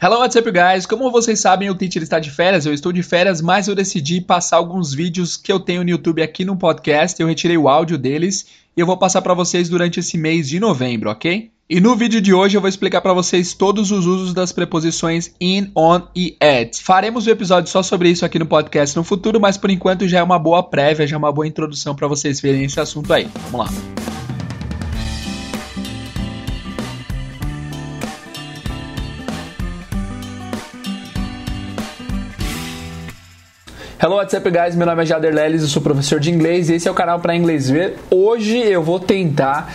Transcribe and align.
Hello, 0.00 0.20
what's 0.20 0.36
up, 0.36 0.48
guys? 0.52 0.86
Como 0.86 1.10
vocês 1.10 1.40
sabem, 1.40 1.68
o 1.68 1.74
Teacher 1.74 2.04
está 2.04 2.20
de 2.20 2.30
férias, 2.30 2.64
eu 2.64 2.72
estou 2.72 2.92
de 2.92 3.02
férias, 3.02 3.42
mas 3.42 3.66
eu 3.66 3.74
decidi 3.74 4.20
passar 4.20 4.58
alguns 4.58 4.94
vídeos 4.94 5.36
que 5.36 5.50
eu 5.50 5.58
tenho 5.58 5.82
no 5.82 5.90
YouTube 5.90 6.22
aqui 6.22 6.44
no 6.44 6.56
podcast. 6.56 7.20
Eu 7.20 7.26
retirei 7.26 7.58
o 7.58 7.68
áudio 7.68 7.98
deles 7.98 8.46
e 8.76 8.80
eu 8.80 8.86
vou 8.86 8.96
passar 8.96 9.22
para 9.22 9.34
vocês 9.34 9.68
durante 9.68 9.98
esse 9.98 10.16
mês 10.16 10.48
de 10.48 10.60
novembro, 10.60 11.10
ok? 11.10 11.50
E 11.68 11.80
no 11.80 11.96
vídeo 11.96 12.20
de 12.20 12.32
hoje 12.32 12.56
eu 12.56 12.60
vou 12.60 12.68
explicar 12.68 13.00
para 13.00 13.12
vocês 13.12 13.54
todos 13.54 13.90
os 13.90 14.06
usos 14.06 14.32
das 14.32 14.52
preposições 14.52 15.34
in, 15.40 15.72
on 15.74 16.02
e 16.14 16.36
at. 16.40 16.80
Faremos 16.80 17.26
um 17.26 17.30
episódio 17.30 17.68
só 17.68 17.82
sobre 17.82 18.08
isso 18.08 18.24
aqui 18.24 18.38
no 18.38 18.46
podcast 18.46 18.96
no 18.96 19.02
futuro, 19.02 19.40
mas 19.40 19.56
por 19.56 19.68
enquanto 19.68 20.06
já 20.06 20.20
é 20.20 20.22
uma 20.22 20.38
boa 20.38 20.62
prévia, 20.62 21.08
já 21.08 21.16
é 21.16 21.18
uma 21.18 21.32
boa 21.32 21.48
introdução 21.48 21.96
para 21.96 22.06
vocês 22.06 22.40
verem 22.40 22.62
esse 22.62 22.78
assunto 22.78 23.12
aí. 23.12 23.28
Vamos 23.50 23.66
lá. 23.66 24.17
Hello, 34.00 34.14
what's 34.14 34.32
up, 34.32 34.48
guys? 34.48 34.76
Meu 34.76 34.86
nome 34.86 35.02
é 35.02 35.06
Jader 35.06 35.34
Leles, 35.34 35.62
eu 35.62 35.66
sou 35.66 35.82
professor 35.82 36.20
de 36.20 36.30
inglês 36.30 36.70
e 36.70 36.74
esse 36.74 36.86
é 36.86 36.90
o 36.90 36.94
canal 36.94 37.18
para 37.18 37.34
inglês 37.34 37.68
ver. 37.68 37.96
Hoje 38.08 38.56
eu 38.56 38.80
vou 38.80 39.00
tentar. 39.00 39.74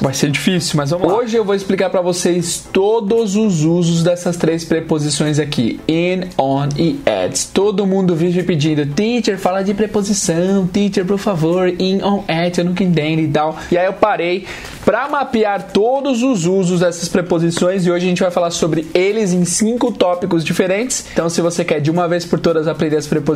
Vai 0.00 0.14
ser 0.14 0.30
difícil, 0.30 0.78
mas 0.78 0.90
vamos 0.90 1.06
lá. 1.06 1.18
Hoje 1.18 1.36
eu 1.36 1.44
vou 1.44 1.54
explicar 1.54 1.90
para 1.90 2.00
vocês 2.00 2.66
todos 2.72 3.36
os 3.36 3.62
usos 3.62 4.02
dessas 4.02 4.38
três 4.38 4.64
preposições 4.64 5.38
aqui: 5.38 5.78
in, 5.86 6.22
on 6.38 6.70
e 6.76 6.98
at. 7.06 7.48
Todo 7.52 7.86
mundo 7.86 8.16
vive 8.16 8.42
pedindo, 8.42 8.86
teacher, 8.86 9.38
fala 9.38 9.62
de 9.62 9.74
preposição, 9.74 10.66
teacher, 10.66 11.04
por 11.04 11.18
favor, 11.18 11.68
in, 11.68 12.02
on, 12.02 12.24
at, 12.26 12.56
eu 12.56 12.64
nunca 12.64 12.82
entendo 12.82 13.20
e 13.20 13.28
tal. 13.28 13.58
E 13.70 13.76
aí 13.76 13.84
eu 13.84 13.92
parei 13.92 14.46
para 14.86 15.06
mapear 15.08 15.70
todos 15.70 16.22
os 16.22 16.46
usos 16.46 16.80
dessas 16.80 17.08
preposições 17.08 17.86
e 17.86 17.90
hoje 17.90 18.06
a 18.06 18.08
gente 18.08 18.22
vai 18.22 18.30
falar 18.30 18.50
sobre 18.50 18.86
eles 18.94 19.32
em 19.32 19.44
cinco 19.44 19.92
tópicos 19.92 20.42
diferentes. 20.42 21.04
Então, 21.12 21.28
se 21.28 21.40
você 21.40 21.64
quer 21.64 21.80
de 21.80 21.90
uma 21.90 22.08
vez 22.08 22.24
por 22.24 22.40
todas 22.40 22.66
aprender 22.66 22.96
as 22.96 23.06
preposições 23.06 23.33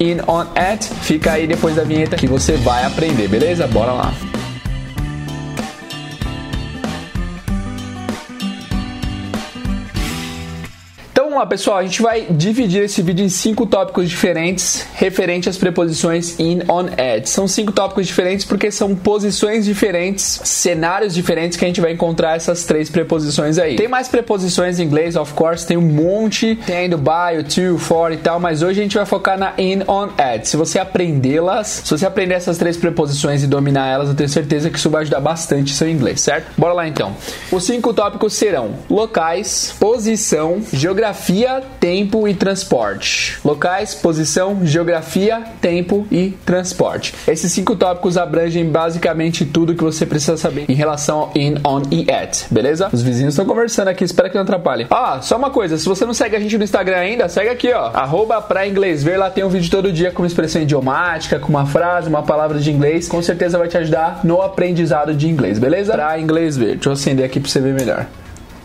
in, 0.00 0.20
on, 0.26 0.46
at, 0.54 0.84
fica 1.02 1.32
aí 1.32 1.46
depois 1.46 1.76
da 1.76 1.84
vinheta 1.84 2.16
que 2.16 2.26
você 2.26 2.56
vai 2.56 2.84
aprender, 2.84 3.28
beleza? 3.28 3.66
Bora 3.66 3.92
lá! 3.92 4.37
Vamos 11.38 11.44
lá, 11.44 11.46
pessoal. 11.46 11.78
A 11.78 11.82
gente 11.84 12.02
vai 12.02 12.26
dividir 12.28 12.82
esse 12.82 13.00
vídeo 13.00 13.24
em 13.24 13.28
cinco 13.28 13.64
tópicos 13.64 14.08
diferentes 14.08 14.86
referente 14.94 15.48
às 15.48 15.56
preposições 15.56 16.38
in, 16.38 16.62
on, 16.68 16.86
at. 16.86 17.26
São 17.26 17.46
cinco 17.46 17.70
tópicos 17.70 18.06
diferentes 18.08 18.44
porque 18.44 18.70
são 18.72 18.94
posições 18.96 19.64
diferentes, 19.64 20.40
cenários 20.44 21.14
diferentes 21.14 21.56
que 21.56 21.64
a 21.64 21.68
gente 21.68 21.80
vai 21.80 21.92
encontrar 21.92 22.36
essas 22.36 22.64
três 22.64 22.90
preposições 22.90 23.58
aí. 23.58 23.76
Tem 23.76 23.86
mais 23.86 24.08
preposições 24.08 24.80
em 24.80 24.84
inglês, 24.84 25.14
of 25.14 25.32
course, 25.34 25.64
tem 25.64 25.76
um 25.76 25.82
monte. 25.82 26.56
Tem 26.66 26.88
do 26.88 26.98
by, 26.98 27.38
o 27.38 27.44
to, 27.44 27.78
for 27.78 28.10
e 28.10 28.16
tal, 28.16 28.40
mas 28.40 28.62
hoje 28.62 28.80
a 28.80 28.82
gente 28.82 28.96
vai 28.96 29.06
focar 29.06 29.38
na 29.38 29.52
in, 29.58 29.82
on, 29.86 30.08
at. 30.18 30.44
Se 30.44 30.56
você 30.56 30.78
aprendê-las, 30.78 31.82
se 31.84 31.90
você 31.90 32.06
aprender 32.06 32.34
essas 32.34 32.58
três 32.58 32.76
preposições 32.76 33.42
e 33.42 33.46
dominar 33.46 33.86
elas, 33.86 34.08
eu 34.08 34.14
tenho 34.14 34.28
certeza 34.28 34.70
que 34.70 34.78
isso 34.78 34.90
vai 34.90 35.02
ajudar 35.02 35.20
bastante 35.20 35.72
seu 35.72 35.88
inglês, 35.88 36.20
certo? 36.20 36.50
Bora 36.56 36.72
lá 36.72 36.88
então. 36.88 37.14
Os 37.52 37.64
cinco 37.64 37.94
tópicos 37.94 38.32
serão 38.32 38.74
locais, 38.90 39.74
posição, 39.78 40.60
geografia 40.72 41.27
geografia, 41.28 41.62
tempo 41.78 42.26
e 42.26 42.34
transporte. 42.34 43.38
Locais, 43.44 43.94
posição, 43.94 44.64
geografia, 44.64 45.42
tempo 45.60 46.06
e 46.10 46.30
transporte. 46.44 47.14
Esses 47.26 47.52
cinco 47.52 47.76
tópicos 47.76 48.16
abrangem 48.16 48.64
basicamente 48.64 49.44
tudo 49.44 49.74
que 49.74 49.84
você 49.84 50.06
precisa 50.06 50.36
saber 50.36 50.64
em 50.68 50.74
relação 50.74 51.18
ao 51.18 51.32
in, 51.36 51.56
on 51.64 51.82
e 51.90 52.10
at, 52.10 52.46
beleza? 52.50 52.88
Os 52.92 53.02
vizinhos 53.02 53.34
estão 53.34 53.44
conversando 53.44 53.88
aqui, 53.88 54.04
espero 54.04 54.30
que 54.30 54.36
não 54.36 54.42
atrapalhe. 54.42 54.86
Ah, 54.90 55.20
só 55.20 55.36
uma 55.36 55.50
coisa, 55.50 55.76
se 55.76 55.86
você 55.86 56.06
não 56.06 56.14
segue 56.14 56.36
a 56.36 56.40
gente 56.40 56.56
no 56.56 56.64
Instagram 56.64 56.96
ainda, 56.96 57.28
segue 57.28 57.50
aqui, 57.50 57.72
ó, 57.72 57.90
arroba 57.92 58.40
pra 58.40 58.66
inglês 58.66 59.02
ver, 59.02 59.18
lá 59.18 59.30
tem 59.30 59.44
um 59.44 59.48
vídeo 59.48 59.70
todo 59.70 59.92
dia 59.92 60.10
com 60.10 60.22
uma 60.22 60.28
expressão 60.28 60.62
idiomática, 60.62 61.38
com 61.38 61.48
uma 61.48 61.66
frase, 61.66 62.08
uma 62.08 62.22
palavra 62.22 62.58
de 62.58 62.70
inglês, 62.70 63.06
com 63.06 63.22
certeza 63.22 63.58
vai 63.58 63.68
te 63.68 63.76
ajudar 63.76 64.20
no 64.24 64.40
aprendizado 64.40 65.14
de 65.14 65.28
inglês, 65.28 65.58
beleza? 65.58 65.92
Pra 65.92 66.18
inglês 66.18 66.56
ver, 66.56 66.74
deixa 66.74 66.88
eu 66.88 66.92
acender 66.92 67.26
aqui 67.26 67.38
pra 67.38 67.50
você 67.50 67.60
ver 67.60 67.74
melhor. 67.74 68.06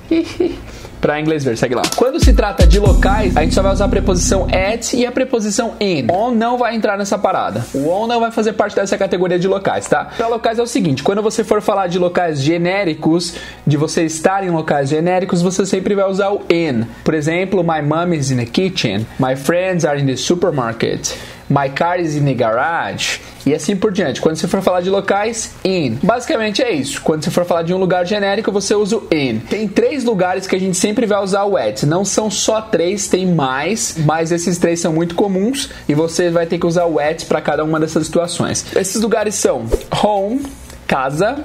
para 1.03 1.19
inglês 1.19 1.43
ver, 1.43 1.57
segue 1.57 1.75
lá. 1.75 1.81
Quando 1.97 2.17
se 2.23 2.31
trata 2.31 2.65
de 2.65 2.79
locais, 2.79 3.35
a 3.35 3.41
gente 3.41 3.53
só 3.53 3.61
vai 3.61 3.73
usar 3.73 3.85
a 3.85 3.89
preposição 3.89 4.47
at 4.47 4.93
e 4.93 5.05
a 5.05 5.11
preposição 5.11 5.73
in. 5.77 6.07
On 6.09 6.31
não 6.31 6.57
vai 6.57 6.77
entrar 6.77 6.97
nessa 6.97 7.17
parada. 7.17 7.65
O 7.73 7.89
on 7.89 8.07
não 8.07 8.21
vai 8.21 8.31
fazer 8.31 8.53
parte 8.53 8.73
dessa 8.73 8.97
categoria 8.97 9.37
de 9.37 9.45
locais, 9.45 9.85
tá? 9.85 10.05
Para 10.05 10.29
locais 10.29 10.59
é 10.59 10.63
o 10.63 10.65
seguinte, 10.65 11.03
quando 11.03 11.21
você 11.21 11.43
for 11.43 11.61
falar 11.61 11.87
de 11.87 11.99
locais 11.99 12.41
genéricos, 12.41 13.35
de 13.67 13.75
você 13.75 14.05
estar 14.05 14.45
em 14.45 14.49
locais 14.49 14.87
genéricos, 14.87 15.41
você 15.41 15.65
sempre 15.65 15.93
vai 15.93 16.09
usar 16.09 16.29
o 16.29 16.41
in. 16.49 16.85
Por 17.03 17.13
exemplo, 17.13 17.61
my 17.61 17.81
mom 17.81 18.13
is 18.13 18.31
in 18.31 18.37
the 18.37 18.45
kitchen, 18.45 19.05
my 19.19 19.35
friends 19.35 19.83
are 19.83 19.99
in 19.99 20.05
the 20.05 20.15
supermarket. 20.15 21.17
My 21.49 21.69
car 21.69 21.99
is 21.99 22.15
in 22.15 22.23
the 22.23 22.33
garage. 22.33 23.19
E 23.45 23.53
assim 23.53 23.75
por 23.75 23.91
diante. 23.91 24.21
Quando 24.21 24.35
você 24.35 24.47
for 24.47 24.61
falar 24.61 24.81
de 24.81 24.89
locais, 24.89 25.53
in. 25.63 25.97
Basicamente 26.01 26.61
é 26.61 26.71
isso. 26.71 27.01
Quando 27.01 27.23
você 27.23 27.31
for 27.31 27.45
falar 27.45 27.63
de 27.63 27.73
um 27.73 27.77
lugar 27.77 28.05
genérico, 28.05 28.51
você 28.51 28.73
usa 28.73 28.97
o 28.97 29.07
in. 29.11 29.39
Tem 29.39 29.67
três 29.67 30.03
lugares 30.03 30.47
que 30.47 30.55
a 30.55 30.59
gente 30.59 30.77
sempre 30.77 31.05
vai 31.05 31.21
usar 31.21 31.43
o 31.43 31.57
at. 31.57 31.83
Não 31.83 32.05
são 32.05 32.31
só 32.31 32.61
três, 32.61 33.07
tem 33.07 33.25
mais, 33.25 33.97
mas 34.05 34.31
esses 34.31 34.57
três 34.57 34.79
são 34.79 34.93
muito 34.93 35.15
comuns 35.15 35.69
e 35.87 35.93
você 35.93 36.29
vai 36.29 36.45
ter 36.45 36.57
que 36.57 36.65
usar 36.65 36.85
o 36.85 36.99
at 36.99 37.25
para 37.25 37.41
cada 37.41 37.63
uma 37.63 37.79
dessas 37.79 38.05
situações. 38.05 38.65
Esses 38.75 39.01
lugares 39.01 39.35
são 39.35 39.65
home, 40.03 40.43
casa, 40.87 41.43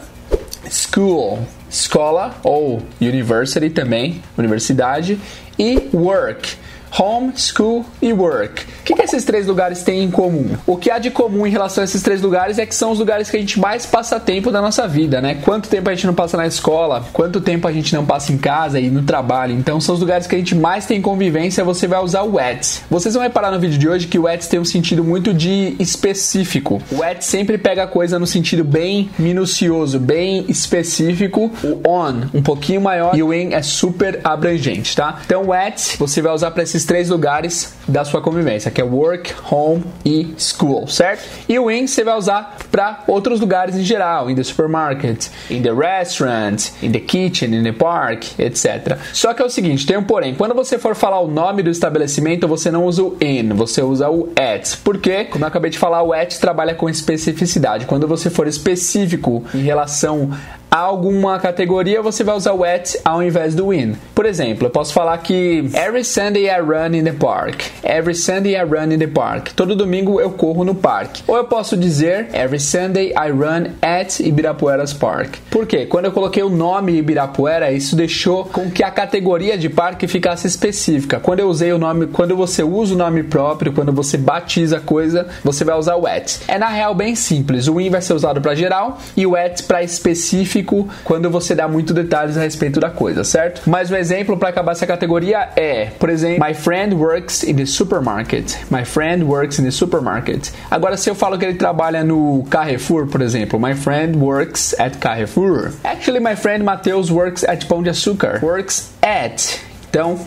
school, 0.70 1.40
escola 1.68 2.36
ou 2.42 2.82
university 3.00 3.70
também, 3.70 4.22
universidade 4.36 5.18
e 5.58 5.88
work 5.92 6.56
home, 6.96 7.32
school 7.36 7.84
e 8.00 8.12
work. 8.12 8.62
O 8.62 8.66
que, 8.84 8.94
que 8.94 9.02
esses 9.02 9.24
três 9.24 9.46
lugares 9.46 9.82
têm 9.82 10.04
em 10.04 10.10
comum? 10.10 10.56
O 10.66 10.76
que 10.76 10.90
há 10.90 10.98
de 10.98 11.10
comum 11.10 11.46
em 11.46 11.50
relação 11.50 11.82
a 11.82 11.84
esses 11.84 12.02
três 12.02 12.22
lugares 12.22 12.58
é 12.58 12.66
que 12.66 12.74
são 12.74 12.90
os 12.90 12.98
lugares 12.98 13.30
que 13.30 13.36
a 13.36 13.40
gente 13.40 13.58
mais 13.58 13.84
passa 13.84 14.18
tempo 14.18 14.50
da 14.50 14.62
nossa 14.62 14.86
vida, 14.88 15.20
né? 15.20 15.36
Quanto 15.42 15.68
tempo 15.68 15.90
a 15.90 15.94
gente 15.94 16.06
não 16.06 16.14
passa 16.14 16.36
na 16.36 16.46
escola, 16.46 17.04
quanto 17.12 17.40
tempo 17.40 17.68
a 17.68 17.72
gente 17.72 17.94
não 17.94 18.04
passa 18.04 18.32
em 18.32 18.38
casa 18.38 18.80
e 18.80 18.88
no 18.88 19.02
trabalho. 19.02 19.54
Então 19.54 19.80
são 19.80 19.94
os 19.94 20.00
lugares 20.00 20.26
que 20.26 20.34
a 20.34 20.38
gente 20.38 20.54
mais 20.54 20.86
tem 20.86 21.02
convivência, 21.02 21.64
você 21.64 21.86
vai 21.86 22.02
usar 22.02 22.22
o 22.22 22.38
at. 22.38 22.82
Vocês 22.90 23.14
vão 23.14 23.22
reparar 23.22 23.50
no 23.50 23.60
vídeo 23.60 23.78
de 23.78 23.88
hoje 23.88 24.06
que 24.06 24.18
o 24.18 24.26
at 24.26 24.46
tem 24.46 24.58
um 24.58 24.64
sentido 24.64 25.04
muito 25.04 25.34
de 25.34 25.76
específico. 25.78 26.80
O 26.90 27.02
at 27.02 27.22
sempre 27.22 27.58
pega 27.58 27.84
a 27.84 27.86
coisa 27.86 28.18
no 28.18 28.26
sentido 28.26 28.64
bem 28.64 29.10
minucioso, 29.18 29.98
bem 29.98 30.44
específico. 30.48 31.50
O 31.62 31.88
on, 31.88 32.28
um 32.34 32.42
pouquinho 32.42 32.80
maior, 32.80 33.14
e 33.14 33.22
o 33.22 33.32
in 33.32 33.52
é 33.52 33.62
super 33.62 34.20
abrangente, 34.24 34.96
tá? 34.96 35.20
Então 35.24 35.44
o 35.46 35.52
at 35.52 35.96
você 35.98 36.22
vai 36.22 36.32
usar 36.32 36.50
para 36.50 36.62
esses 36.62 36.77
três 36.84 37.08
lugares 37.08 37.72
da 37.88 38.04
sua 38.04 38.20
convivência, 38.20 38.70
que 38.70 38.80
é 38.80 38.84
work, 38.84 39.34
home 39.50 39.82
e 40.04 40.34
school, 40.38 40.86
certo? 40.86 41.24
E 41.48 41.58
o 41.58 41.70
in 41.70 41.86
você 41.86 42.04
vai 42.04 42.16
usar 42.16 42.56
para 42.70 43.02
outros 43.08 43.40
lugares 43.40 43.76
em 43.76 43.82
geral, 43.82 44.30
in 44.30 44.34
the 44.34 44.44
supermarket, 44.44 45.28
in 45.50 45.62
the 45.62 45.72
restaurant, 45.72 46.70
in 46.82 46.92
the 46.92 47.00
kitchen, 47.00 47.54
in 47.54 47.62
the 47.62 47.72
park, 47.72 48.38
etc. 48.38 48.98
Só 49.12 49.32
que 49.32 49.42
é 49.42 49.44
o 49.44 49.50
seguinte, 49.50 49.86
tem 49.86 49.96
um 49.96 50.04
porém, 50.04 50.34
quando 50.34 50.54
você 50.54 50.78
for 50.78 50.94
falar 50.94 51.20
o 51.20 51.28
nome 51.28 51.62
do 51.62 51.70
estabelecimento, 51.70 52.46
você 52.46 52.70
não 52.70 52.84
usa 52.84 53.02
o 53.02 53.16
in, 53.20 53.48
você 53.48 53.82
usa 53.82 54.10
o 54.10 54.30
at. 54.36 54.76
Porque, 54.84 55.24
como 55.24 55.44
eu 55.44 55.48
acabei 55.48 55.70
de 55.70 55.78
falar, 55.78 56.02
o 56.02 56.12
at 56.12 56.38
trabalha 56.38 56.74
com 56.74 56.88
especificidade. 56.88 57.86
Quando 57.86 58.06
você 58.06 58.28
for 58.28 58.46
específico 58.46 59.44
em 59.54 59.62
relação 59.62 60.30
alguma 60.70 61.38
categoria, 61.38 62.02
você 62.02 62.22
vai 62.22 62.36
usar 62.36 62.52
o 62.52 62.64
at 62.64 62.94
ao 63.04 63.22
invés 63.22 63.54
do 63.54 63.72
in. 63.72 63.94
Por 64.14 64.26
exemplo, 64.26 64.66
eu 64.66 64.70
posso 64.70 64.92
falar 64.92 65.18
que 65.18 65.70
Every 65.74 66.04
Sunday 66.04 66.46
I 66.46 66.60
run 66.60 66.94
in 66.94 67.04
the 67.04 67.12
park. 67.12 67.62
Every 67.82 68.14
Sunday 68.14 68.56
I 68.56 68.64
run 68.64 68.92
in 68.92 68.98
the 68.98 69.06
park. 69.06 69.52
Todo 69.54 69.76
domingo 69.76 70.20
eu 70.20 70.30
corro 70.30 70.64
no 70.64 70.74
parque. 70.74 71.22
Ou 71.26 71.36
eu 71.36 71.44
posso 71.44 71.76
dizer 71.76 72.28
Every 72.32 72.60
Sunday 72.60 73.12
I 73.12 73.30
run 73.30 73.74
at 73.82 74.20
Ibirapuera's 74.20 74.92
Park. 74.92 75.36
Por 75.50 75.66
quê? 75.66 75.86
Quando 75.86 76.06
eu 76.06 76.12
coloquei 76.12 76.42
o 76.42 76.50
nome 76.50 76.98
Ibirapuera, 76.98 77.70
isso 77.72 77.96
deixou 77.96 78.44
com 78.44 78.70
que 78.70 78.82
a 78.82 78.90
categoria 78.90 79.56
de 79.56 79.68
parque 79.68 80.06
ficasse 80.06 80.46
específica. 80.46 81.20
Quando 81.20 81.40
eu 81.40 81.48
usei 81.48 81.72
o 81.72 81.78
nome, 81.78 82.06
quando 82.06 82.36
você 82.36 82.62
usa 82.62 82.94
o 82.94 82.98
nome 82.98 83.22
próprio, 83.22 83.72
quando 83.72 83.92
você 83.92 84.16
batiza 84.16 84.78
a 84.78 84.80
coisa, 84.80 85.28
você 85.44 85.64
vai 85.64 85.76
usar 85.76 85.96
o 85.96 86.06
at. 86.06 86.40
É 86.48 86.58
na 86.58 86.68
real 86.68 86.94
bem 86.94 87.14
simples. 87.14 87.68
O 87.68 87.80
in 87.80 87.90
vai 87.90 88.00
ser 88.00 88.14
usado 88.14 88.40
para 88.40 88.54
geral 88.54 88.98
e 89.16 89.26
o 89.26 89.36
at 89.36 89.62
para 89.62 89.82
específico 89.82 90.88
quando 91.04 91.30
você 91.30 91.54
dá 91.54 91.68
muito 91.68 91.94
detalhes 91.94 92.36
a 92.36 92.40
respeito 92.40 92.80
da 92.80 92.90
coisa, 92.90 93.24
certo? 93.24 93.62
Mas 93.66 93.90
um 93.90 93.96
exemplo 93.96 94.36
para 94.36 94.48
acabar 94.48 94.72
essa 94.72 94.86
categoria 94.86 95.48
é, 95.56 95.86
por 95.98 96.10
exemplo, 96.10 96.44
my 96.46 96.54
friend 96.54 96.94
works 96.94 97.42
in 97.42 97.54
the 97.54 97.66
supermarket. 97.68 98.58
My 98.70 98.84
friend 98.84 99.24
works 99.28 99.58
in 99.58 99.64
the 99.64 99.70
supermarket. 99.70 100.50
Agora, 100.70 100.96
se 100.96 101.08
eu 101.10 101.14
falo 101.14 101.38
que 101.38 101.44
ele 101.44 101.58
trabalha 101.58 102.02
no 102.02 102.44
Carrefour, 102.50 103.06
por 103.06 103.22
exemplo, 103.22 103.58
my 103.58 103.74
friend 103.74 104.16
works 104.16 104.74
at 104.78 104.98
Carrefour. 104.98 105.72
Actually, 105.84 106.20
my 106.20 106.34
friend 106.34 106.64
Mateus 106.64 107.10
works 107.10 107.44
at 107.44 107.66
Pão 107.68 107.82
de 107.82 107.90
Açúcar. 107.90 108.40
Works 108.42 108.90
at. 109.02 109.60
Então, 109.90 110.18